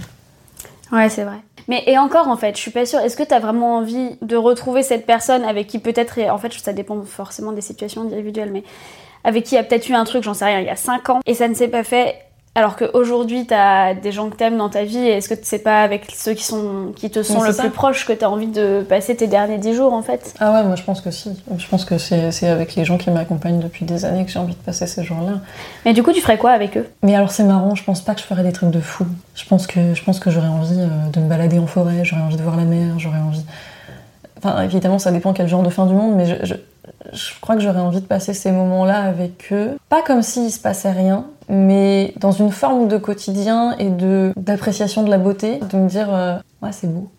Ouais, 0.92 1.10
c'est 1.10 1.24
vrai. 1.24 1.38
Mais 1.68 1.84
et 1.86 1.98
encore, 1.98 2.28
en 2.28 2.38
fait, 2.38 2.56
je 2.56 2.62
suis 2.62 2.72
pas 2.72 2.86
sûre. 2.86 3.00
Est-ce 3.00 3.18
que 3.18 3.24
tu 3.24 3.34
as 3.34 3.40
vraiment 3.40 3.78
envie 3.78 4.18
de 4.22 4.36
retrouver 4.36 4.84
cette 4.84 5.06
personne 5.06 5.44
avec 5.44 5.68
qui 5.68 5.80
peut-être... 5.80 6.20
En 6.30 6.38
fait, 6.38 6.54
ça 6.54 6.74
dépend 6.74 7.02
forcément 7.04 7.52
des 7.52 7.62
situations 7.62 8.02
individuelles, 8.04 8.52
mais 8.52 8.64
avec 9.24 9.44
qui 9.44 9.56
il 9.56 9.58
y 9.58 9.62
a 9.62 9.64
peut-être 9.64 9.88
eu 9.90 9.94
un 9.94 10.06
truc, 10.06 10.24
j'en 10.24 10.34
sais 10.34 10.46
rien, 10.46 10.60
il 10.60 10.66
y 10.66 10.70
a 10.70 10.76
5 10.76 11.10
ans, 11.10 11.20
et 11.26 11.34
ça 11.34 11.48
ne 11.48 11.54
s'est 11.54 11.68
pas 11.68 11.84
fait 11.84 12.16
alors 12.58 12.76
qu'aujourd'hui, 12.76 13.46
tu 13.46 13.54
as 13.54 13.94
des 13.94 14.12
gens 14.12 14.32
que 14.32 14.36
t'aimes 14.36 14.58
dans 14.58 14.70
ta 14.70 14.84
vie, 14.84 14.98
est-ce 14.98 15.30
que 15.30 15.36
c'est 15.40 15.60
pas 15.60 15.84
avec 15.84 16.12
ceux 16.12 16.34
qui, 16.34 16.44
sont, 16.44 16.92
qui 16.96 17.12
te 17.12 17.22
sont 17.22 17.44
le 17.44 17.54
plus 17.56 17.70
proches 17.70 18.08
que 18.08 18.14
tu 18.14 18.26
as 18.26 18.32
envie 18.32 18.48
de 18.48 18.84
passer 18.90 19.16
tes 19.16 19.28
derniers 19.28 19.60
dix 19.60 19.76
jours 19.76 19.94
en 19.94 20.02
fait? 20.02 20.34
Ah 20.40 20.52
ouais, 20.52 20.64
moi 20.64 20.76
je 20.76 20.82
pense 20.82 21.02
que 21.02 21.12
si. 21.12 21.40
Je 21.56 21.68
pense 21.68 21.86
que 21.86 22.00
c'est 22.00 22.48
avec 22.48 22.74
les 22.74 22.84
gens 22.84 22.98
qui 22.98 23.12
m'accompagnent 23.12 23.60
depuis 23.60 23.86
des 23.86 24.06
années 24.06 24.26
que 24.26 24.32
j'ai 24.32 24.40
envie 24.40 24.56
de 24.56 24.60
passer 24.60 24.88
ces 24.88 25.04
jours-là. 25.04 25.34
Mais 25.86 25.94
du 25.94 26.02
coup, 26.02 26.12
tu 26.14 26.20
ferais 26.20 26.40
quoi 26.40 26.50
avec 26.50 26.78
eux? 26.78 26.88
Mais 27.04 27.16
alors 27.16 27.30
c'est 27.30 27.44
marrant, 27.44 27.76
je 27.76 27.84
pense 27.84 28.02
pas 28.02 28.16
que 28.16 28.22
je 28.22 28.26
ferais 28.26 28.42
des 28.42 28.54
trucs 28.54 28.72
de 28.72 28.82
fou. 28.82 29.06
Je 29.36 29.46
pense 29.46 29.68
que, 29.68 29.94
je 29.94 30.04
pense 30.04 30.20
que 30.20 30.32
j'aurais 30.32 30.48
envie 30.48 30.80
euh, 30.80 31.12
de 31.14 31.20
me 31.20 31.30
balader 31.30 31.60
en 31.60 31.68
forêt, 31.68 32.04
j'aurais 32.06 32.24
envie 32.24 32.38
de 32.38 32.42
voir 32.42 32.58
la 32.58 32.64
mer, 32.64 32.98
j'aurais 32.98 33.20
envie. 33.20 33.46
Enfin, 34.40 34.64
évidemment, 34.64 34.98
ça 34.98 35.12
dépend 35.12 35.32
quel 35.32 35.48
genre 35.48 35.62
de 35.62 35.70
fin 35.70 35.86
du 35.86 35.94
monde, 35.94 36.16
mais 36.16 36.26
je, 36.26 36.56
je 37.14 37.32
crois 37.40 37.56
que 37.56 37.62
j'aurais 37.62 37.82
envie 37.82 38.02
de 38.02 38.08
passer 38.08 38.34
ces 38.34 38.52
moments-là 38.52 39.02
avec 39.02 39.50
eux. 39.52 39.78
Pas 39.90 40.02
comme 40.02 40.24
s'il 40.24 40.52
se 40.52 40.60
passait 40.60 40.92
rien, 40.92 41.26
mais 41.50 42.14
dans 42.18 42.32
une 42.32 42.52
forme 42.52 42.88
de 42.88 42.98
quotidien 42.98 43.76
et 43.80 43.90
de 43.90 44.34
d'appréciation 44.36 45.04
de 45.04 45.10
la 45.10 45.18
beauté, 45.18 45.60
de 45.72 45.78
me 45.78 45.88
dire 45.88 46.14
euh, 46.14 46.38
ouais 46.62 46.72
c'est 46.72 46.92
beau. 46.92 47.10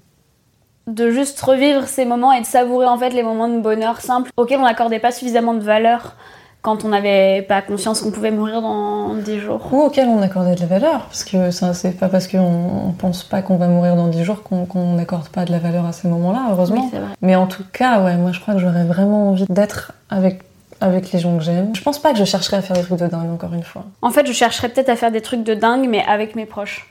De 0.87 1.11
juste 1.11 1.41
revivre 1.41 1.87
ces 1.87 2.05
moments 2.05 2.33
et 2.33 2.41
de 2.41 2.47
savourer 2.47 2.87
en 2.87 2.99
fait 2.99 3.11
les 3.11 3.23
moments 3.23 3.49
de 3.49 3.61
bonheur 3.61 4.01
simples 4.01 4.31
auxquels 4.37 4.59
on 4.59 4.65
n'accordait 4.65 5.01
pas 5.01 5.13
suffisamment 5.13 5.55
de 5.55 5.61
valeur 5.61 6.15
quand 6.63 6.85
on 6.85 6.89
n'avait 6.89 7.43
pas 7.43 7.63
conscience 7.63 8.01
qu'on 8.01 8.11
pouvait 8.11 8.31
mourir 8.31 8.61
dans 8.61 9.15
10 9.15 9.39
jours. 9.39 9.69
Ou 9.73 9.83
auxquels 9.83 10.09
on 10.09 10.21
accordait 10.21 10.55
de 10.55 10.61
la 10.61 10.67
valeur, 10.67 11.07
parce 11.07 11.25
que 11.25 11.51
ça 11.51 11.73
c'est 11.73 11.93
pas 11.93 12.09
parce 12.09 12.27
qu'on 12.27 12.95
pense 12.99 13.23
pas 13.23 13.43
qu'on 13.43 13.57
va 13.57 13.69
mourir 13.69 13.97
dans 13.97 14.09
10 14.09 14.25
jours 14.25 14.43
qu'on 14.43 14.95
n'accorde 14.95 15.29
pas 15.29 15.45
de 15.45 15.53
la 15.53 15.59
valeur 15.59 15.87
à 15.87 15.93
ces 15.93 16.09
moments-là, 16.09 16.49
heureusement. 16.51 16.91
Mais 17.23 17.37
en 17.37 17.47
tout 17.47 17.65
cas, 17.73 18.03
ouais, 18.03 18.17
moi 18.17 18.33
je 18.33 18.41
crois 18.41 18.55
que 18.55 18.61
j'aurais 18.61 18.85
vraiment 18.85 19.31
envie 19.31 19.47
d'être 19.49 19.93
avec 20.11 20.43
avec 20.81 21.13
les 21.13 21.19
gens 21.19 21.37
que 21.37 21.45
j'aime. 21.45 21.75
Je 21.75 21.83
pense 21.83 21.99
pas 21.99 22.13
que 22.13 22.19
je 22.19 22.25
chercherais 22.25 22.59
à 22.59 22.63
faire 22.63 22.77
des 22.77 22.83
trucs 22.83 23.01
de 23.01 23.07
dingue 23.07 23.31
encore 23.31 23.55
une 23.55 23.63
fois. 23.63 23.85
En 24.03 24.11
fait, 24.11 24.27
je 24.27 24.33
chercherais 24.33 24.69
peut-être 24.69 24.89
à 24.89 24.97
faire 24.97 25.11
des 25.11 25.21
trucs 25.21 25.43
de 25.43 25.55
dingue, 25.55 25.89
mais 25.89 26.05
avec 26.07 26.35
mes 26.37 26.47
proches. 26.47 26.87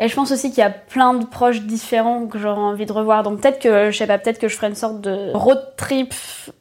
Et 0.00 0.08
je 0.08 0.14
pense 0.14 0.32
aussi 0.32 0.50
qu'il 0.50 0.58
y 0.58 0.66
a 0.66 0.70
plein 0.70 1.14
de 1.14 1.24
proches 1.24 1.60
différents 1.62 2.26
que 2.26 2.38
j'aurais 2.38 2.60
envie 2.60 2.86
de 2.86 2.92
revoir. 2.92 3.22
Donc 3.22 3.40
peut-être 3.40 3.60
que, 3.60 3.92
je 3.92 3.96
sais 3.96 4.08
pas, 4.08 4.18
peut-être 4.18 4.40
que 4.40 4.48
je 4.48 4.56
ferai 4.56 4.66
une 4.68 4.74
sorte 4.74 5.00
de 5.00 5.30
road 5.34 5.60
trip 5.76 6.12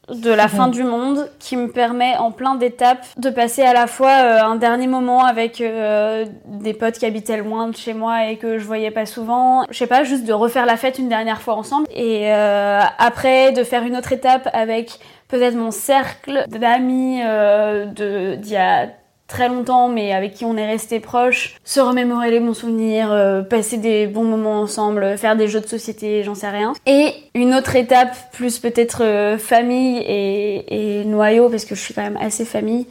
de 0.09 0.29
la 0.29 0.47
fin 0.47 0.67
du 0.67 0.83
monde 0.83 1.29
qui 1.39 1.57
me 1.57 1.69
permet 1.69 2.15
en 2.17 2.31
plein 2.31 2.55
d'étapes 2.55 3.05
de 3.17 3.29
passer 3.29 3.63
à 3.63 3.73
la 3.73 3.87
fois 3.87 4.09
euh, 4.09 4.43
un 4.43 4.55
dernier 4.57 4.85
moment 4.85 5.23
avec 5.23 5.61
euh, 5.61 6.25
des 6.45 6.73
potes 6.73 6.99
qui 6.99 7.05
habitaient 7.05 7.37
loin 7.37 7.69
de 7.69 7.75
chez 7.75 7.93
moi 7.93 8.27
et 8.27 8.37
que 8.37 8.59
je 8.59 8.65
voyais 8.65 8.91
pas 8.91 9.07
souvent. 9.07 9.63
Je 9.71 9.77
sais 9.77 9.87
pas, 9.87 10.03
juste 10.03 10.25
de 10.25 10.33
refaire 10.33 10.67
la 10.67 10.77
fête 10.77 10.99
une 10.99 11.09
dernière 11.09 11.41
fois 11.41 11.55
ensemble. 11.55 11.87
Et 11.89 12.31
euh, 12.31 12.81
après, 12.99 13.51
de 13.53 13.63
faire 13.63 13.83
une 13.83 13.95
autre 13.95 14.11
étape 14.11 14.47
avec 14.53 14.99
peut-être 15.33 15.55
mon 15.55 15.71
cercle 15.71 16.45
d'amis 16.47 17.17
d'il 17.17 18.51
y 18.51 18.55
a 18.55 18.87
très 19.27 19.49
longtemps, 19.49 19.89
mais 19.89 20.13
avec 20.13 20.33
qui 20.33 20.45
on 20.45 20.55
est 20.57 20.67
resté 20.67 20.99
proche, 20.99 21.55
se 21.63 21.79
remémorer 21.79 22.29
les 22.29 22.39
bons 22.39 22.53
souvenirs, 22.53 23.11
euh, 23.11 23.41
passer 23.41 23.77
des 23.77 24.05
bons 24.05 24.25
moments 24.25 24.61
ensemble, 24.61 25.17
faire 25.17 25.35
des 25.35 25.47
jeux 25.47 25.61
de 25.61 25.65
société, 25.67 26.23
j'en 26.23 26.35
sais 26.35 26.49
rien. 26.49 26.73
Et 26.85 27.13
une 27.33 27.55
autre 27.55 27.75
étape, 27.75 28.15
plus 28.31 28.59
peut-être 28.59 29.03
euh, 29.03 29.37
famille 29.39 29.97
et, 29.97 30.99
et, 31.01 31.05
noyau, 31.05 31.49
parce 31.49 31.65
que 31.65 31.73
je 31.73 31.81
suis 31.81 31.95
quand 31.95 32.03
même 32.03 32.17
assez 32.17 32.45
famille, 32.45 32.85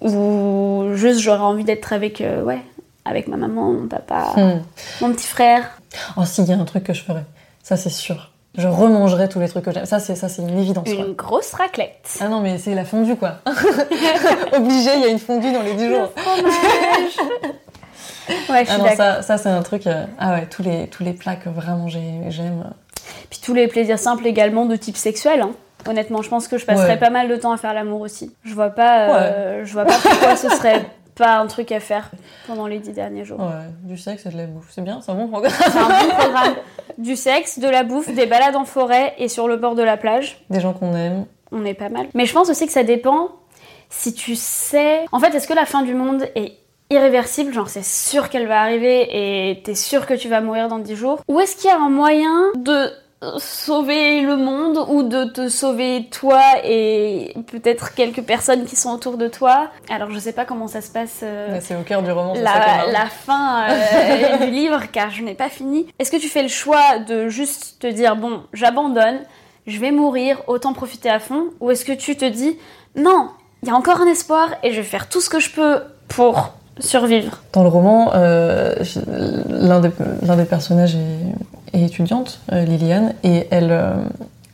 où 0.00 0.84
juste 0.94 1.18
j'aurais 1.20 1.40
envie 1.40 1.64
d'être 1.64 1.92
avec, 1.92 2.20
euh, 2.20 2.42
ouais, 2.42 2.60
avec 3.04 3.26
ma 3.26 3.36
maman, 3.36 3.72
mon 3.72 3.88
papa, 3.88 4.34
Hmm. 4.36 4.60
mon 5.00 5.12
petit 5.12 5.26
frère. 5.26 5.80
Oh, 6.16 6.24
si, 6.24 6.42
il 6.42 6.48
y 6.48 6.52
a 6.52 6.56
un 6.56 6.64
truc 6.64 6.84
que 6.84 6.94
je 6.94 7.02
ferais. 7.02 7.24
Ça, 7.62 7.76
c'est 7.76 7.90
sûr. 7.90 8.31
Je 8.56 8.68
remangerai 8.68 9.28
tous 9.30 9.40
les 9.40 9.48
trucs 9.48 9.64
que 9.64 9.72
j'aime. 9.72 9.86
Ça, 9.86 9.98
c'est 9.98 10.14
ça, 10.14 10.28
c'est 10.28 10.42
une 10.42 10.58
évidence. 10.58 10.84
quoi. 10.84 11.04
Une 11.06 11.14
grosse 11.14 11.52
raclette. 11.54 12.18
Ah 12.20 12.28
non, 12.28 12.40
mais 12.40 12.58
c'est 12.58 12.74
la 12.74 12.84
fondue, 12.84 13.16
quoi. 13.16 13.36
Obligé, 14.52 14.90
il 14.96 15.00
y 15.00 15.04
a 15.04 15.08
une 15.08 15.18
fondue 15.18 15.52
dans 15.52 15.62
les 15.62 15.72
10 15.74 15.88
jours. 15.88 16.12
ouais, 18.28 18.64
je 18.64 18.70
Ah 18.70 18.74
suis 18.74 18.78
non, 18.82 18.88
ça, 18.96 19.22
ça 19.22 19.38
c'est 19.38 19.48
un 19.48 19.62
truc. 19.62 19.86
euh, 19.86 20.04
Ah 20.18 20.32
ouais, 20.34 20.46
tous 20.46 20.62
les, 20.62 20.86
tous 20.88 21.02
les 21.02 21.12
plats 21.12 21.36
que 21.36 21.48
vraiment 21.48 21.88
j'ai- 21.88 22.20
j'aime. 22.28 22.64
Puis 23.30 23.40
tous 23.42 23.54
les 23.54 23.68
plaisirs 23.68 23.98
simples 23.98 24.26
également 24.26 24.66
de 24.66 24.76
type 24.76 24.96
sexuel. 24.96 25.40
hein. 25.42 25.52
Honnêtement, 25.88 26.22
je 26.22 26.28
pense 26.28 26.46
que 26.46 26.58
je 26.58 26.66
passerais 26.66 26.90
Ouais. 26.90 26.96
pas 26.98 27.10
mal 27.10 27.28
de 27.28 27.36
temps 27.36 27.50
à 27.52 27.56
faire 27.56 27.74
l'amour 27.74 28.00
aussi. 28.02 28.32
Je 28.44 28.54
vois 28.54 28.70
pas, 28.70 29.16
euh, 29.16 29.64
je 29.64 29.72
vois 29.72 29.84
pas 29.84 29.96
pourquoi 30.00 30.36
ce 30.36 30.48
serait 30.56 30.84
pas 31.16 31.38
un 31.38 31.46
truc 31.46 31.72
à 31.72 31.80
faire 31.80 32.10
pendant 32.46 32.66
les 32.66 32.78
dix 32.78 32.92
derniers 32.92 33.24
jours. 33.24 33.40
Ouais, 33.40 33.66
du 33.82 33.98
sexe 33.98 34.24
et 34.26 34.28
de 34.28 34.36
la 34.36 34.46
bouffe. 34.46 34.68
C'est 34.70 34.80
bien, 34.82 35.00
c'est 35.04 35.10
un 35.10 35.14
bon 35.16 35.26
programme. 35.28 35.52
C'est 35.58 35.76
un 35.78 35.88
bon 35.88 36.14
programme. 36.16 36.54
Du 36.98 37.16
sexe, 37.16 37.58
de 37.58 37.68
la 37.68 37.82
bouffe, 37.82 38.12
des 38.12 38.26
balades 38.26 38.56
en 38.56 38.64
forêt 38.64 39.14
et 39.18 39.28
sur 39.28 39.48
le 39.48 39.56
bord 39.56 39.74
de 39.74 39.82
la 39.82 39.96
plage. 39.96 40.44
Des 40.50 40.60
gens 40.60 40.72
qu'on 40.72 40.94
aime. 40.94 41.26
On 41.50 41.64
est 41.64 41.74
pas 41.74 41.88
mal. 41.88 42.06
Mais 42.14 42.26
je 42.26 42.32
pense 42.32 42.48
aussi 42.50 42.66
que 42.66 42.72
ça 42.72 42.82
dépend 42.82 43.28
si 43.90 44.14
tu 44.14 44.34
sais. 44.36 45.04
En 45.12 45.20
fait, 45.20 45.34
est-ce 45.34 45.46
que 45.46 45.54
la 45.54 45.66
fin 45.66 45.82
du 45.82 45.94
monde 45.94 46.26
est 46.34 46.54
irréversible? 46.90 47.52
Genre, 47.52 47.68
c'est 47.68 47.84
sûr 47.84 48.30
qu'elle 48.30 48.46
va 48.46 48.60
arriver 48.60 49.50
et 49.50 49.62
t'es 49.62 49.74
sûr 49.74 50.06
que 50.06 50.14
tu 50.14 50.28
vas 50.28 50.40
mourir 50.40 50.68
dans 50.68 50.78
10 50.78 50.96
jours? 50.96 51.20
Ou 51.28 51.40
est-ce 51.40 51.56
qu'il 51.56 51.68
y 51.68 51.72
a 51.72 51.78
un 51.78 51.90
moyen 51.90 52.52
de 52.56 52.90
sauver 53.38 54.22
le 54.22 54.36
monde 54.36 54.84
ou 54.88 55.02
de 55.02 55.24
te 55.24 55.48
sauver 55.48 56.08
toi 56.10 56.40
et 56.64 57.34
peut-être 57.50 57.94
quelques 57.94 58.22
personnes 58.22 58.64
qui 58.64 58.76
sont 58.76 58.90
autour 58.90 59.16
de 59.16 59.28
toi 59.28 59.68
Alors, 59.90 60.10
je 60.10 60.18
sais 60.18 60.32
pas 60.32 60.44
comment 60.44 60.68
ça 60.68 60.80
se 60.80 60.90
passe. 60.90 61.20
euh, 61.22 61.58
c'est 61.60 61.76
au 61.76 61.82
cœur 61.82 62.02
du 62.02 62.10
roman. 62.10 62.34
la 62.34 63.06
fin 63.06 63.68
euh, 63.70 64.38
du 64.46 64.50
livre 64.50 64.82
car 64.90 65.10
je 65.10 65.22
n'ai 65.22 65.34
pas 65.34 65.48
fini. 65.48 65.86
Est-ce 65.98 66.10
que 66.10 66.16
tu 66.16 66.28
fais 66.28 66.42
le 66.42 66.48
choix 66.48 66.98
de 66.98 67.28
juste 67.28 67.76
te 67.80 67.86
dire 67.86 68.16
bon, 68.16 68.42
j'abandonne, 68.52 69.20
je 69.66 69.78
vais 69.78 69.92
mourir, 69.92 70.42
autant 70.48 70.72
profiter 70.72 71.08
à 71.10 71.20
fond 71.20 71.46
ou 71.60 71.70
est-ce 71.70 71.84
que 71.84 71.92
tu 71.92 72.16
te 72.16 72.24
dis 72.24 72.58
non, 72.96 73.30
il 73.62 73.68
y 73.68 73.72
a 73.72 73.74
encore 73.74 74.00
un 74.00 74.06
espoir 74.06 74.48
et 74.62 74.72
je 74.72 74.76
vais 74.76 74.82
faire 74.86 75.08
tout 75.08 75.20
ce 75.20 75.30
que 75.30 75.38
je 75.40 75.50
peux 75.50 75.82
pour 76.08 76.54
survivre 76.78 77.42
Dans 77.52 77.62
le 77.62 77.68
roman, 77.68 78.12
euh, 78.14 78.74
l'un 79.48 79.80
des, 79.80 79.90
l'un 80.22 80.36
des 80.36 80.44
personnages 80.44 80.96
est, 80.96 81.78
est 81.78 81.84
étudiante, 81.84 82.40
euh, 82.52 82.64
Liliane, 82.64 83.14
et 83.24 83.46
elle, 83.50 83.70
euh, 83.70 83.94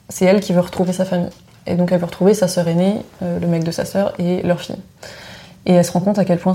c'est 0.09 0.25
elle 0.25 0.41
qui 0.41 0.53
veut 0.53 0.61
retrouver 0.61 0.93
sa 0.93 1.05
famille. 1.05 1.31
Et 1.67 1.75
donc 1.75 1.93
elle 1.93 1.99
veut 1.99 2.07
retrouver 2.07 2.35
sa 2.35 2.49
sœur 2.49 2.67
aînée, 2.67 3.03
le 3.21 3.47
mec 3.47 3.63
de 3.63 3.71
sa 3.71 3.85
sœur 3.85 4.15
et 4.19 4.41
leur 4.41 4.61
fille. 4.61 4.79
Et 5.67 5.75
elle 5.75 5.85
se 5.85 5.93
rend 5.93 6.01
compte 6.01 6.19
à 6.19 6.25
quel 6.25 6.39
point 6.39 6.55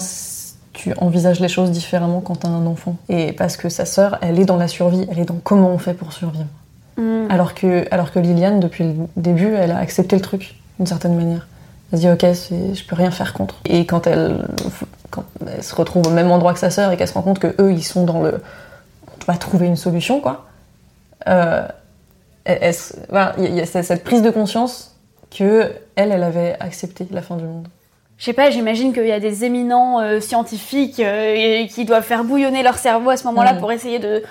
tu 0.74 0.91
envisages 0.98 1.39
les 1.39 1.48
choses 1.48 1.70
différemment 1.70 2.20
quand 2.20 2.38
t'as 2.38 2.48
un 2.48 2.65
enfant. 2.65 2.96
Et 3.10 3.32
parce 3.32 3.55
que 3.55 3.70
sa 3.70 3.86
sœur, 3.86 4.17
elle 4.22 4.39
est 4.39 4.46
dans 4.46 4.58
la 4.58 4.67
survie, 4.67 5.05
elle 5.12 5.20
est 5.20 5.25
dans 5.25 5.39
comment 5.43 5.70
on 5.70 5.77
fait 5.77 5.93
pour 5.93 6.13
survivre. 6.13 6.48
Hmm. 6.98 7.27
Alors 7.29 7.53
que, 7.53 7.86
alors 7.91 8.12
que 8.12 8.17
Liliane, 8.17 8.60
depuis 8.60 8.86
le 8.86 8.93
début, 9.15 9.53
elle 9.53 9.70
a 9.70 9.77
accepté 9.77 10.15
le 10.15 10.22
truc, 10.24 10.55
d'une 10.79 10.88
certaine 10.88 11.15
manière. 11.15 11.48
Elle 11.93 12.00
se 12.00 12.03
dit, 12.07 12.12
ok, 12.12 12.73
je 12.75 12.83
peux 12.85 12.95
rien 12.95 13.12
faire 13.12 13.33
contre. 13.33 13.55
Et 13.65 13.85
quand 13.85 14.07
elle, 14.07 14.45
quand 15.12 15.23
elle 15.47 15.63
se 15.63 15.75
retrouve 15.75 16.07
au 16.07 16.09
même 16.09 16.31
endroit 16.31 16.53
que 16.53 16.59
sa 16.59 16.71
sœur 16.71 16.91
et 16.91 16.97
qu'elle 16.97 17.07
se 17.07 17.13
rend 17.13 17.21
compte 17.21 17.38
que 17.39 17.53
eux, 17.62 17.71
ils 17.71 17.83
sont 17.83 18.03
dans 18.03 18.21
le. 18.21 18.41
On 19.27 19.31
va 19.31 19.38
trouver 19.38 19.67
une 19.67 19.75
solution, 19.75 20.19
quoi. 20.19 20.45
Euh, 21.27 21.65
elle- 22.45 22.57
elle 22.62 22.75
voilà, 23.09 23.35
il 23.38 23.53
y 23.53 23.62
a- 23.62 23.65
cette 23.65 24.03
prise 24.03 24.21
de 24.23 24.31
conscience 24.31 24.95
que 25.29 25.71
elle, 25.95 26.12
elle 26.12 26.23
avait 26.23 26.57
accepté 26.59 27.07
la 27.12 27.21
fin 27.21 27.35
du 27.38 27.43
monde. 27.43 27.67
Je 28.17 28.25
sais 28.25 28.33
pas, 28.33 28.50
j'imagine 28.50 28.91
qu'il 28.93 29.05
y 29.07 29.12
a 29.12 29.19
des 29.19 29.43
éminents 29.45 30.00
euh, 30.00 30.19
scientifiques 30.19 31.00
euh, 31.00 31.65
qui 31.67 31.85
doivent 31.85 32.03
faire 32.03 32.23
bouillonner 32.23 32.63
leur 32.63 32.77
cerveau 32.77 33.12
à 33.12 33.17
ce 33.17 33.25
moment-là 33.25 33.53
Mhm. 33.53 33.59
pour 33.59 33.71
essayer 33.71 34.00
de, 34.00 34.23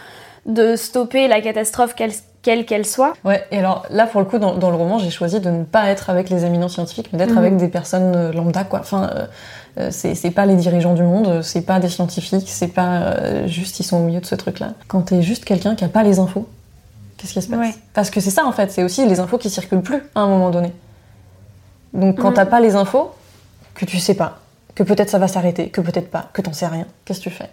de 0.47 0.75
stopper 0.77 1.29
la 1.29 1.41
catastrophe 1.41 1.95
quelle 1.95 2.13
quelle 2.43 2.67
qu'elle 2.67 2.85
soit. 2.87 3.15
Ouais, 3.25 3.45
et 3.53 3.59
alors 3.59 3.87
là, 3.91 4.07
pour 4.07 4.21
le 4.21 4.27
coup, 4.27 4.39
dans, 4.39 4.55
dans 4.57 4.71
le 4.71 4.77
roman, 4.77 4.99
j'ai 4.99 5.11
choisi 5.11 5.39
de 5.41 5.49
ne 5.49 5.65
pas 5.65 5.87
être 5.91 6.11
avec 6.11 6.29
les 6.29 6.45
éminents 6.45 6.69
scientifiques, 6.69 7.09
mais 7.13 7.19
d'être 7.19 7.33
Mhm. 7.33 7.39
avec 7.39 7.57
des 7.57 7.69
personnes 7.69 8.15
euh, 8.17 8.33
lambda, 8.33 8.65
quoi. 8.65 8.81
Enfin, 8.81 9.11
euh, 9.15 9.27
euh, 9.79 9.89
c'est 9.91 10.31
pas 10.33 10.45
les 10.45 10.57
dirigeants 10.57 10.95
du 10.95 11.03
monde, 11.05 11.43
c'est 11.43 11.63
pas 11.63 11.79
des 11.81 11.89
scientifiques, 11.89 12.49
c'est 12.49 12.69
pas 12.69 13.03
euh, 13.03 13.47
juste 13.47 13.79
ils 13.81 13.85
sont 13.85 13.97
au 13.99 14.03
milieu 14.05 14.21
de 14.21 14.27
ce 14.27 14.35
truc-là. 14.35 14.73
Quand 14.89 15.03
t'es 15.03 15.23
juste 15.23 15.45
quelqu'un 15.45 15.75
qui 15.77 15.85
a 15.85 15.89
pas 15.89 16.03
les 16.03 16.19
infos, 16.19 16.49
qu'est-ce 17.17 17.33
qui 17.33 17.43
se 17.43 17.49
passe? 17.49 17.59
Ouais. 17.59 17.75
Parce 17.95 18.11
que 18.11 18.21
c'est 18.21 18.31
ça, 18.31 18.45
en 18.45 18.53
fait, 18.53 18.71
c'est 18.73 18.83
aussi 18.83 19.07
les 19.07 19.21
infos 19.21 19.39
qui 19.39 19.49
circulent 19.49 19.81
plus 19.83 20.03
à 20.15 20.21
un 20.21 20.27
moment 20.27 20.51
donné. 20.51 20.73
Donc 21.95 22.19
quand 22.19 22.31
Mhm. 22.31 22.35
t'as 22.37 22.47
pas 22.47 22.61
les 22.61 22.75
infos, 22.75 23.13
que 23.75 23.85
tu 23.85 23.99
sais 23.99 24.15
pas, 24.15 24.39
que 24.75 24.83
peut-être 24.83 25.11
ça 25.11 25.19
va 25.19 25.29
s'arrêter, 25.29 25.69
que 25.69 25.81
peut-être 25.81 26.11
pas, 26.11 26.29
que 26.33 26.43
t'en 26.43 26.53
sais 26.53 26.67
rien, 26.67 26.87
qu'est-ce 27.05 27.21
que 27.21 27.25
tu 27.25 27.31
fais? 27.31 27.49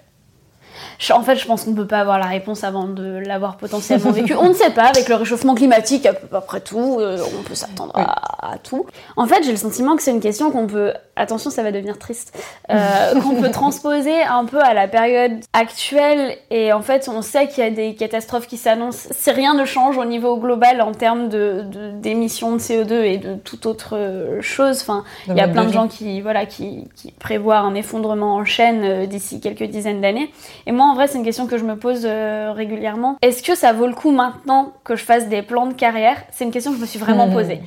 En 1.12 1.24
fait, 1.24 1.38
je 1.38 1.46
pense 1.46 1.64
qu'on 1.64 1.74
peut 1.74 1.88
pas 1.88 2.00
avoir 2.00 2.20
la 2.20 2.26
réponse 2.26 2.64
avant 2.64 2.86
de 2.86 3.22
l'avoir 3.26 3.58
potentiellement 3.58 4.12
vécu. 4.12 4.36
On 4.36 4.50
ne 4.50 4.54
sait 4.54 4.70
pas, 4.72 4.84
avec 4.86 5.08
le 5.08 5.16
réchauffement 5.16 5.56
climatique, 5.56 6.06
à 6.06 6.14
peu 6.14 6.40
près 6.42 6.60
tout, 6.60 6.98
euh, 7.00 7.18
on 7.40 7.44
peut 7.44 7.56
s'attendre 7.56 7.94
à, 7.96 8.52
à 8.54 8.58
tout. 8.58 8.86
En 9.16 9.26
fait, 9.26 9.44
j'ai 9.44 9.52
le 9.52 9.58
sentiment 9.58 9.96
que 9.96 10.04
c'est 10.04 10.12
une 10.12 10.20
question 10.20 10.52
qu'on 10.52 10.68
peut, 10.68 10.94
attention, 11.20 11.50
ça 11.52 11.62
va 11.64 11.72
devenir 11.72 12.00
triste, 12.00 12.38
euh, 12.72 13.20
qu'on 13.22 13.36
peut 13.42 13.52
transposer 13.52 14.22
un 14.24 14.46
peu 14.46 14.60
à 14.62 14.74
la 14.74 14.88
période 14.88 15.34
actuelle. 15.54 16.36
Et 16.50 16.74
en 16.74 16.82
fait, 16.82 17.10
on 17.14 17.22
sait 17.22 17.48
qu'il 17.48 17.64
y 17.64 17.68
a 17.68 17.70
des 17.70 17.94
catastrophes 17.96 18.48
qui 18.48 18.58
s'annoncent. 18.58 19.10
Si 19.12 19.30
rien 19.32 19.54
ne 19.54 19.66
change 19.66 19.98
au 19.98 20.06
niveau 20.06 20.38
global 20.38 20.82
en 20.82 20.92
termes 20.94 21.30
de- 21.30 21.64
de- 21.66 21.92
d'émissions 21.92 22.54
de, 22.54 22.60
CO2 22.60 23.04
et 23.04 23.18
de 23.18 23.36
toute 23.36 23.66
autre 23.66 23.96
euh, 23.96 24.42
chose, 24.42 24.82
enfin, 24.82 25.04
il 25.28 25.36
y 25.36 25.42
a 25.42 25.48
plein 25.48 25.66
de 25.66 25.74
gens 25.74 25.88
qui, 25.88 26.22
voilà, 26.22 26.46
qui, 26.46 26.88
qui 26.96 27.12
prévoient 27.12 27.58
un 27.60 27.76
effondrement 27.76 28.36
en 28.36 28.46
chaîne 28.46 28.82
euh, 28.84 29.06
d'ici 29.06 29.40
quelques 29.42 29.64
dizaines 29.64 30.02
d'années. 30.02 30.32
Et 30.66 30.72
moi, 30.72 30.86
en 30.86 30.96
vrai, 30.96 31.08
c'est 31.08 31.18
une 31.18 31.24
question 31.26 31.48
que 31.48 31.58
je 31.58 31.64
me 31.66 31.76
pose 31.76 32.04
euh, 32.06 32.52
régulièrement. 32.56 33.18
Est-ce 33.22 33.44
que 33.44 33.56
ça 33.56 33.74
vaut 33.74 33.88
le 33.88 33.94
coup 33.94 34.12
maintenant 34.12 34.74
que 34.84 34.96
je 34.96 35.04
fasse 35.04 35.28
des 35.28 35.42
plans 35.42 35.66
de 35.68 35.74
carrière? 35.74 36.18
C'est 36.32 36.46
une 36.46 36.52
question 36.52 36.72
que 36.72 36.78
je 36.78 36.82
me 36.82 36.88
suis 36.88 37.00
vraiment 37.00 37.28
Mhm. 37.28 37.34
posée. 37.34 37.62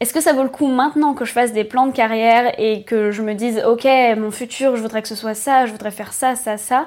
Est-ce 0.00 0.12
que 0.12 0.20
ça 0.20 0.32
vaut 0.32 0.42
le 0.42 0.48
coup 0.48 0.66
maintenant 0.66 1.14
que 1.14 1.24
je 1.24 1.32
fasse 1.32 1.52
des 1.52 1.64
plans 1.64 1.86
de 1.86 1.92
carrière 1.92 2.52
et 2.58 2.82
que 2.82 3.10
je 3.10 3.22
me 3.22 3.34
dise, 3.34 3.62
ok, 3.66 3.86
mon 4.18 4.30
futur, 4.30 4.76
je 4.76 4.82
voudrais 4.82 5.02
que 5.02 5.08
ce 5.08 5.14
soit 5.14 5.34
ça, 5.34 5.66
je 5.66 5.72
voudrais 5.72 5.90
faire 5.92 6.12
ça, 6.12 6.34
ça, 6.36 6.56
ça 6.56 6.86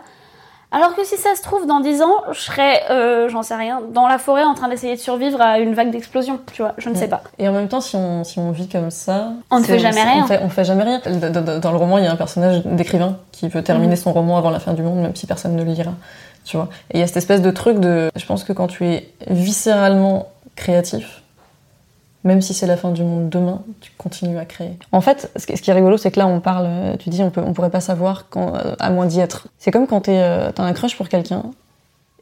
alors 0.70 0.96
que 0.98 1.06
si 1.06 1.16
ça 1.16 1.34
se 1.38 1.42
trouve, 1.42 1.66
dans 1.66 1.80
10 1.80 2.02
ans, 2.02 2.12
je 2.34 2.42
serais, 2.42 2.82
euh, 2.92 3.30
j'en 3.30 3.42
sais 3.42 3.56
rien, 3.56 3.80
dans 3.94 4.06
la 4.06 4.18
forêt 4.18 4.44
en 4.44 4.54
train 4.54 4.68
d'essayer 4.68 4.96
de 4.98 5.00
survivre 5.00 5.40
à 5.40 5.60
une 5.60 5.74
vague 5.74 5.92
d'explosion, 5.92 6.42
tu 6.52 6.62
vois, 6.62 6.74
je 6.78 6.90
ne 6.90 6.96
sais 6.96 7.08
pas. 7.08 7.22
Et 7.40 7.48
en 7.48 7.54
même 7.54 7.70
temps, 7.70 7.80
si 7.80 7.96
on, 7.96 8.26
si 8.26 8.38
on 8.38 8.52
vit 8.52 8.68
comme 8.68 8.92
ça. 8.92 9.30
On 9.50 9.62
ne 9.62 9.64
fait 9.64 9.80
jamais 9.80 10.04
rien. 10.04 10.24
On 10.26 10.28
fait, 10.28 10.40
on 10.44 10.50
fait 10.50 10.66
jamais 10.66 10.84
rien. 10.84 11.00
Dans, 11.06 11.32
dans- 11.42 11.60
dans 11.62 11.72
le 11.72 11.78
roman, 11.78 12.00
il 12.00 12.04
y 12.04 12.08
a 12.08 12.12
un 12.12 12.18
personnage 12.18 12.66
d'écrivain 12.66 13.16
qui 13.32 13.48
veut 13.48 13.64
terminer 13.64 13.92
Mhm. 13.92 13.96
son 13.96 14.12
roman 14.12 14.38
avant 14.38 14.50
la 14.50 14.60
fin 14.60 14.74
du 14.74 14.82
monde, 14.82 14.98
même 15.00 15.16
si 15.16 15.26
personne 15.26 15.56
ne 15.56 15.64
le 15.64 15.72
lira. 15.72 15.92
Tu 16.44 16.58
vois. 16.58 16.68
Et 16.92 16.98
il 16.98 17.00
y 17.00 17.04
a 17.04 17.08
cette 17.08 17.16
espèce 17.16 17.42
de 17.42 17.52
truc 17.52 17.80
de. 17.80 18.10
Je 18.18 18.26
pense 18.26 18.44
que 18.44 18.52
quand 18.52 18.68
tu 18.68 18.86
es 18.88 19.10
viscéralement 19.30 20.28
créatif, 20.58 21.17
même 22.28 22.42
si 22.42 22.54
c'est 22.54 22.68
la 22.68 22.78
fin 22.78 22.92
du 22.92 23.04
monde 23.04 23.30
demain, 23.30 23.64
tu 23.80 23.92
continues 23.98 24.38
à 24.38 24.46
créer. 24.46 24.72
En 24.92 25.02
fait, 25.02 25.32
ce 25.36 25.46
qui 25.46 25.70
est 25.70 25.74
rigolo, 25.74 25.98
c'est 25.98 26.12
que 26.12 26.20
là, 26.20 26.28
on 26.28 26.42
parle, 26.42 26.66
euh, 26.68 26.96
tu 26.98 27.10
dis, 27.10 27.24
on, 27.24 27.30
peut, 27.30 27.42
on 27.44 27.54
pourrait 27.54 27.70
pas 27.70 27.80
savoir 27.80 28.26
quand, 28.30 28.56
euh, 28.56 28.76
à 28.80 28.90
moins 28.90 29.06
d'y 29.06 29.20
être. 29.20 29.48
C'est 29.58 29.72
comme 29.72 29.88
quand 29.88 30.10
euh, 30.10 30.52
t'as 30.54 30.64
un 30.64 30.74
crush 30.74 30.98
pour 30.98 31.10
quelqu'un 31.10 31.44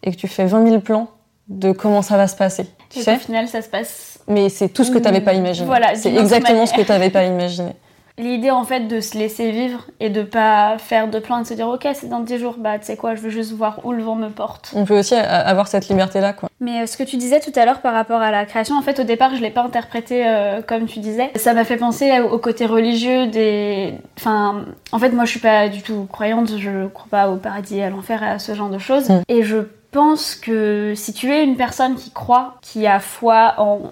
et 0.04 0.12
que 0.12 0.16
tu 0.18 0.28
fais 0.28 0.46
20 0.46 0.68
000 0.68 0.80
plans 0.82 1.08
de 1.48 1.72
comment 1.72 2.04
ça 2.04 2.18
va 2.18 2.28
se 2.28 2.36
passer. 2.36 2.68
Tu 2.90 3.00
Et 3.00 3.02
sais 3.02 3.16
au 3.16 3.20
final, 3.20 3.48
ça 3.48 3.62
se 3.62 3.70
passe 3.70 4.16
mais 4.28 4.50
c'est 4.50 4.70
tout 4.70 4.84
ce 4.84 4.92
que 4.92 4.98
tu 4.98 5.04
n'avais 5.04 5.22
pas 5.22 5.34
imaginé. 5.34 5.68
Voilà, 5.68 5.96
c'est 5.96 6.14
exactement 6.14 6.66
ce 6.66 6.74
que 6.74 6.88
n'avais 6.88 7.10
pas 7.10 7.26
imaginé. 7.26 7.72
L'idée 8.18 8.50
en 8.52 8.64
fait 8.64 8.88
de 8.88 9.02
se 9.02 9.18
laisser 9.18 9.52
vivre 9.52 9.82
et 10.00 10.10
de 10.10 10.24
pas 10.24 10.78
faire 10.78 11.10
de 11.10 11.20
plans 11.20 11.40
et 11.40 11.42
de 11.42 11.48
se 11.48 11.54
dire 11.54 11.68
ok 11.68 11.86
c'est 11.94 12.08
dans 12.08 12.22
10 12.22 12.38
jours, 12.40 12.56
bah 12.58 12.80
tu 12.80 12.86
sais 12.86 12.96
quoi, 12.96 13.14
je 13.16 13.22
veux 13.22 13.30
juste 13.30 13.52
voir 13.52 13.80
où 13.84 13.92
le 13.92 14.02
vent 14.02 14.16
me 14.16 14.30
porte. 14.30 14.72
On 14.74 14.86
peut 14.86 14.98
aussi 15.00 15.16
a- 15.16 15.40
avoir 15.42 15.68
cette 15.68 15.90
liberté-là, 15.90 16.32
quoi. 16.32 16.48
Mais 16.62 16.82
euh, 16.84 16.86
ce 16.86 16.96
que 16.96 17.04
tu 17.04 17.18
disais 17.18 17.42
tout 17.42 17.52
à 17.56 17.66
l'heure 17.66 17.82
par 17.82 17.94
rapport 17.94 18.22
à 18.22 18.32
la 18.32 18.46
création, 18.46 18.78
en 18.78 18.82
fait 18.82 19.00
au 19.00 19.04
départ 19.04 19.36
je 19.36 19.42
l'ai 19.42 19.50
pas 19.50 19.64
interprété 19.64 20.26
euh, 20.26 20.62
comme 20.62 20.86
tu 20.86 21.00
disais. 21.00 21.30
Ça 21.36 21.54
m'a 21.54 21.66
fait 21.66 21.76
penser 21.76 22.20
au 22.22 22.38
côté 22.38 22.66
religieux 22.66 23.28
des... 23.28 23.96
Enfin, 24.18 24.64
en 24.94 25.00
fait 25.00 25.10
moi 25.10 25.26
je 25.26 25.32
suis 25.32 25.40
pas 25.42 25.68
du 25.68 25.82
tout 25.82 26.08
croyante, 26.10 26.58
je 26.58 26.88
crois 26.88 27.08
pas 27.12 27.30
au 27.30 27.36
paradis, 27.36 27.82
à 27.82 27.90
l'enfer, 27.90 28.24
à 28.24 28.40
ce 28.40 28.54
genre 28.56 28.70
de 28.70 28.78
choses. 28.80 29.10
Mm. 29.10 29.22
Et 29.28 29.44
je 29.44 29.58
pense 29.92 30.36
que 30.36 30.94
si 30.96 31.12
tu 31.12 31.32
es 31.34 31.44
une 31.44 31.58
personne 31.58 31.96
qui 31.96 32.12
croit, 32.12 32.56
qui 32.62 32.88
a 32.88 33.00
foi 33.02 33.56
en 33.58 33.92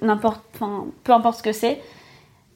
n'importe... 0.00 0.40
Enfin, 0.54 0.86
peu 1.04 1.12
importe 1.12 1.38
ce 1.38 1.42
que 1.42 1.52
c'est, 1.52 1.80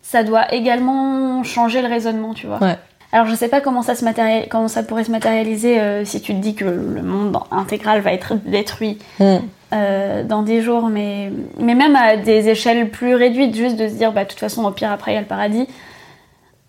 ça 0.03 0.25
doit 0.25 0.53
également 0.55 1.43
changer 1.45 1.81
le 1.81 1.89
raisonnement, 1.89 2.35
tu 2.35 2.47
vois. 2.47 2.59
Ouais. 2.63 2.77
Alors 3.13 3.27
je 3.27 3.35
sais 3.35 3.49
pas 3.49 3.61
comment 3.61 3.83
ça, 3.83 3.95
se 3.95 4.49
comment 4.49 4.69
ça 4.69 4.83
pourrait 4.83 5.05
se 5.05 5.11
matérialiser 5.11 5.79
euh, 5.81 6.05
si 6.05 6.21
tu 6.21 6.35
te 6.35 6.41
dis 6.41 6.55
que 6.55 6.65
le 6.65 7.03
monde 7.03 7.37
intégral 7.51 8.01
va 8.01 8.13
être 8.13 8.35
détruit 8.47 8.99
Mm. 9.21 9.37
euh, 9.75 10.25
dans 10.25 10.43
10 10.43 10.63
jours, 10.63 10.89
mais, 10.89 11.31
mais 11.59 11.75
même 11.75 11.95
à 11.95 12.17
des 12.17 12.49
échelles 12.49 12.91
plus 12.91 13.15
réduites, 13.15 13.55
juste 13.55 13.77
de 13.77 13.87
se 13.89 13.95
dire, 13.95 14.13
bah 14.13 14.25
de 14.25 14.29
toute 14.31 14.39
façon, 14.41 14.65
au 14.65 14.71
pire, 14.71 14.91
après, 14.91 15.13
il 15.13 15.15
y 15.15 15.19
a 15.19 15.21
le 15.21 15.27
paradis. 15.27 15.67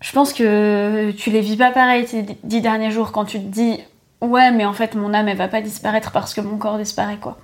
je 0.02 0.12
pense 0.12 0.34
que 0.34 1.12
tu 1.12 1.30
les 1.32 1.40
vis 1.40 1.56
pas 1.58 1.72
pareil 1.72 2.06
tes 2.06 2.26
dix 2.44 2.60
derniers 2.62 2.92
jours 2.92 3.12
quand 3.14 3.24
tu 3.26 3.40
te 3.40 3.46
dis 3.46 3.80
ouais 4.22 4.52
mais 4.52 4.66
en 4.66 4.74
fait 4.74 4.96
mon 4.96 5.14
âme 5.14 5.28
elle 5.28 5.38
va 5.38 5.48
pas 5.50 5.60
disparaître 5.62 6.12
parce 6.12 6.34
que 6.34 6.42
mon 6.42 6.58
corps 6.58 6.78
disparaît 6.78 7.18
quoi. 7.22 7.38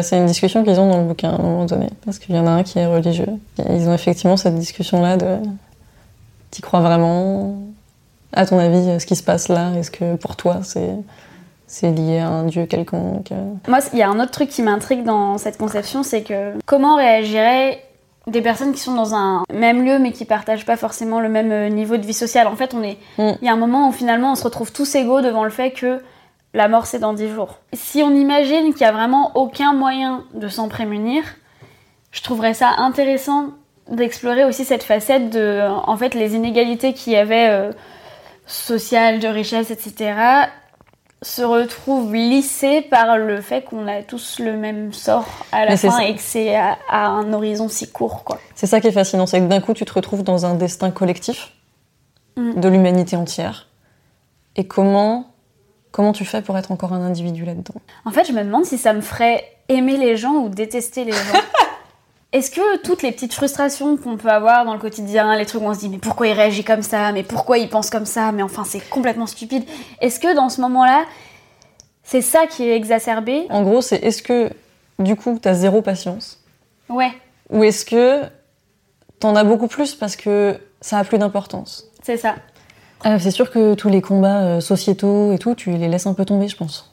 C'est 0.00 0.16
une 0.16 0.26
discussion 0.26 0.64
qu'ils 0.64 0.80
ont 0.80 0.88
dans 0.88 0.98
le 0.98 1.04
bouquin 1.04 1.30
à 1.30 1.34
un 1.34 1.42
moment 1.42 1.66
donné, 1.66 1.88
parce 2.04 2.18
qu'il 2.18 2.34
y 2.34 2.38
en 2.38 2.46
a 2.46 2.50
un 2.50 2.62
qui 2.62 2.78
est 2.78 2.86
religieux. 2.86 3.28
Ils 3.68 3.88
ont 3.88 3.94
effectivement 3.94 4.36
cette 4.36 4.54
discussion-là 4.54 5.16
de 5.16 5.38
T'y 6.52 6.60
crois 6.60 6.80
vraiment? 6.80 7.56
À 8.34 8.46
ton 8.46 8.58
avis, 8.58 9.00
ce 9.00 9.06
qui 9.06 9.16
se 9.16 9.22
passe 9.22 9.48
là, 9.48 9.72
est-ce 9.76 9.90
que 9.90 10.16
pour 10.16 10.36
toi 10.36 10.60
c'est 10.62 10.94
c'est 11.66 11.90
lié 11.90 12.18
à 12.18 12.28
un 12.28 12.44
dieu 12.44 12.66
quelconque? 12.66 13.30
Moi, 13.66 13.78
il 13.94 13.98
y 13.98 14.02
a 14.02 14.08
un 14.08 14.20
autre 14.20 14.30
truc 14.30 14.50
qui 14.50 14.62
m'intrigue 14.62 15.04
dans 15.04 15.38
cette 15.38 15.56
conception, 15.56 16.02
c'est 16.02 16.22
que 16.22 16.52
comment 16.66 16.96
réagiraient 16.96 17.82
des 18.26 18.42
personnes 18.42 18.72
qui 18.72 18.80
sont 18.80 18.94
dans 18.94 19.14
un 19.14 19.42
même 19.52 19.84
lieu 19.84 19.98
mais 19.98 20.12
qui 20.12 20.26
partagent 20.26 20.66
pas 20.66 20.76
forcément 20.76 21.20
le 21.20 21.28
même 21.28 21.50
euh, 21.50 21.68
niveau 21.70 21.96
de 21.96 22.06
vie 22.06 22.14
sociale. 22.14 22.46
En 22.46 22.54
fait, 22.54 22.74
on 22.74 22.82
est, 22.82 22.98
mm. 23.18 23.38
il 23.40 23.46
y 23.46 23.48
a 23.48 23.52
un 23.52 23.56
moment 23.56 23.88
où 23.88 23.92
finalement 23.92 24.32
on 24.32 24.34
se 24.34 24.44
retrouve 24.44 24.70
tous 24.70 24.94
égaux 24.94 25.22
devant 25.22 25.44
le 25.44 25.50
fait 25.50 25.70
que 25.70 26.00
la 26.54 26.68
mort 26.68 26.86
c'est 26.86 26.98
dans 26.98 27.12
10 27.12 27.28
jours. 27.28 27.58
Si 27.72 28.02
on 28.02 28.14
imagine 28.14 28.72
qu'il 28.72 28.82
y 28.82 28.84
a 28.84 28.92
vraiment 28.92 29.32
aucun 29.34 29.72
moyen 29.72 30.24
de 30.34 30.48
s'en 30.48 30.68
prémunir, 30.68 31.22
je 32.10 32.22
trouverais 32.22 32.54
ça 32.54 32.70
intéressant 32.78 33.50
d'explorer 33.88 34.44
aussi 34.44 34.64
cette 34.64 34.82
facette 34.82 35.30
de, 35.30 35.60
en 35.86 35.96
fait, 35.96 36.14
les 36.14 36.34
inégalités 36.34 36.92
qu'il 36.92 37.14
y 37.14 37.16
avait 37.16 37.48
euh, 37.48 37.72
sociales, 38.46 39.18
de 39.18 39.28
richesse, 39.28 39.70
etc 39.70 40.50
se 41.22 41.42
retrouvent 41.42 42.12
lissés 42.12 42.82
par 42.82 43.16
le 43.16 43.40
fait 43.40 43.62
qu'on 43.62 43.86
a 43.86 44.02
tous 44.02 44.40
le 44.40 44.56
même 44.56 44.92
sort 44.92 45.26
à 45.52 45.64
la 45.64 45.76
fin 45.76 46.00
et 46.00 46.16
que 46.16 46.20
c'est 46.20 46.56
à, 46.56 46.76
un 46.90 47.32
horizon 47.32 47.68
si 47.68 47.90
court. 47.90 48.24
quoi. 48.24 48.38
C'est 48.56 48.66
ça 48.66 48.80
qui 48.80 48.88
est 48.88 48.92
fascinant, 48.92 49.26
c'est 49.26 49.40
que 49.40 49.46
d'un 49.46 49.60
coup 49.60 49.72
tu 49.72 49.84
te 49.84 49.92
retrouves 49.92 50.24
dans 50.24 50.44
un 50.46 50.54
destin 50.54 50.90
collectif 50.90 51.52
mm. 52.36 52.60
de 52.60 52.68
l'humanité 52.68 53.14
entière. 53.14 53.68
Et 54.56 54.66
comment, 54.66 55.31
comment 55.92 56.12
tu 56.12 56.24
fais 56.24 56.42
pour 56.42 56.58
être 56.58 56.72
encore 56.72 56.92
un 56.92 57.02
individu 57.02 57.44
là-dedans? 57.44 57.80
En 58.04 58.10
fait, 58.10 58.24
je 58.26 58.32
me 58.32 58.42
demande 58.42 58.64
si 58.64 58.78
ça 58.78 58.92
me 58.92 59.00
ferait 59.00 59.44
aimer 59.68 59.96
les 59.96 60.16
gens 60.16 60.34
ou 60.34 60.48
détester 60.48 61.04
les 61.04 61.12
gens. 61.12 61.18
Est-ce 62.32 62.50
que 62.50 62.78
toutes 62.78 63.02
les 63.02 63.12
petites 63.12 63.34
frustrations 63.34 63.98
qu'on 63.98 64.16
peut 64.16 64.30
avoir 64.30 64.64
dans 64.64 64.72
le 64.72 64.80
quotidien, 64.80 65.36
les 65.36 65.44
trucs 65.44 65.60
où 65.60 65.66
on 65.66 65.74
se 65.74 65.80
dit 65.80 65.90
mais 65.90 65.98
pourquoi 65.98 66.28
il 66.28 66.32
réagit 66.32 66.64
comme 66.64 66.80
ça, 66.80 67.12
mais 67.12 67.22
pourquoi 67.22 67.58
il 67.58 67.68
pense 67.68 67.90
comme 67.90 68.06
ça, 68.06 68.32
mais 68.32 68.42
enfin 68.42 68.64
c'est 68.64 68.80
complètement 68.88 69.26
stupide, 69.26 69.64
est-ce 70.00 70.18
que 70.18 70.34
dans 70.34 70.48
ce 70.48 70.62
moment-là, 70.62 71.04
c'est 72.02 72.22
ça 72.22 72.46
qui 72.46 72.64
est 72.64 72.74
exacerbé? 72.74 73.46
En 73.50 73.62
gros, 73.62 73.82
c'est 73.82 73.96
est-ce 74.02 74.22
que 74.22 74.50
du 74.98 75.14
coup 75.14 75.38
t'as 75.40 75.52
zéro 75.52 75.82
patience? 75.82 76.42
Ouais. 76.88 77.12
Ou 77.50 77.64
est-ce 77.64 77.84
que 77.84 78.22
t'en 79.20 79.36
as 79.36 79.44
beaucoup 79.44 79.68
plus 79.68 79.94
parce 79.94 80.16
que 80.16 80.58
ça 80.80 80.96
a 80.96 81.04
plus 81.04 81.18
d'importance? 81.18 81.86
C'est 82.02 82.16
ça. 82.16 82.36
Ah, 83.04 83.18
c'est 83.18 83.30
sûr 83.30 83.50
que 83.50 83.74
tous 83.74 83.88
les 83.88 84.00
combats 84.00 84.42
euh, 84.42 84.60
sociétaux 84.60 85.32
et 85.32 85.38
tout, 85.38 85.54
tu 85.54 85.70
les 85.72 85.88
laisses 85.88 86.06
un 86.06 86.14
peu 86.14 86.24
tomber, 86.24 86.48
je 86.48 86.56
pense. 86.56 86.92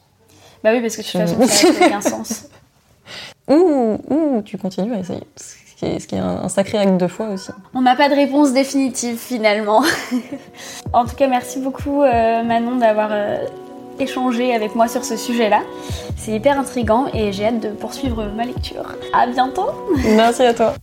Bah 0.62 0.70
oui, 0.72 0.80
parce 0.80 0.96
que 0.96 1.02
tu 1.02 1.10
fais 1.10 1.26
ça 1.26 1.36
n'a 1.36 1.86
aucun 1.86 2.00
sens. 2.00 2.48
Ou, 3.48 4.42
tu 4.44 4.58
continues 4.58 4.94
à 4.94 4.98
essayer. 4.98 5.22
Ce 5.36 6.06
qui 6.06 6.14
est, 6.14 6.18
un, 6.18 6.48
sacré 6.48 6.78
acte 6.78 6.98
de 6.98 7.06
foi 7.06 7.30
aussi. 7.30 7.50
On 7.74 7.80
n'a 7.80 7.96
pas 7.96 8.08
de 8.08 8.14
réponse 8.14 8.52
définitive 8.52 9.16
finalement. 9.16 9.82
en 10.92 11.06
tout 11.06 11.16
cas, 11.16 11.26
merci 11.26 11.58
beaucoup 11.58 12.02
euh, 12.02 12.42
Manon 12.42 12.76
d'avoir 12.76 13.08
euh, 13.12 13.38
échangé 13.98 14.54
avec 14.54 14.74
moi 14.74 14.88
sur 14.88 15.04
ce 15.04 15.16
sujet-là. 15.16 15.62
C'est 16.16 16.32
hyper 16.32 16.58
intrigant 16.58 17.06
et 17.14 17.32
j'ai 17.32 17.46
hâte 17.46 17.60
de 17.60 17.70
poursuivre 17.70 18.26
ma 18.36 18.44
lecture. 18.44 18.94
À 19.14 19.26
bientôt 19.26 19.70
Merci 20.04 20.42
à 20.42 20.54
toi 20.54 20.74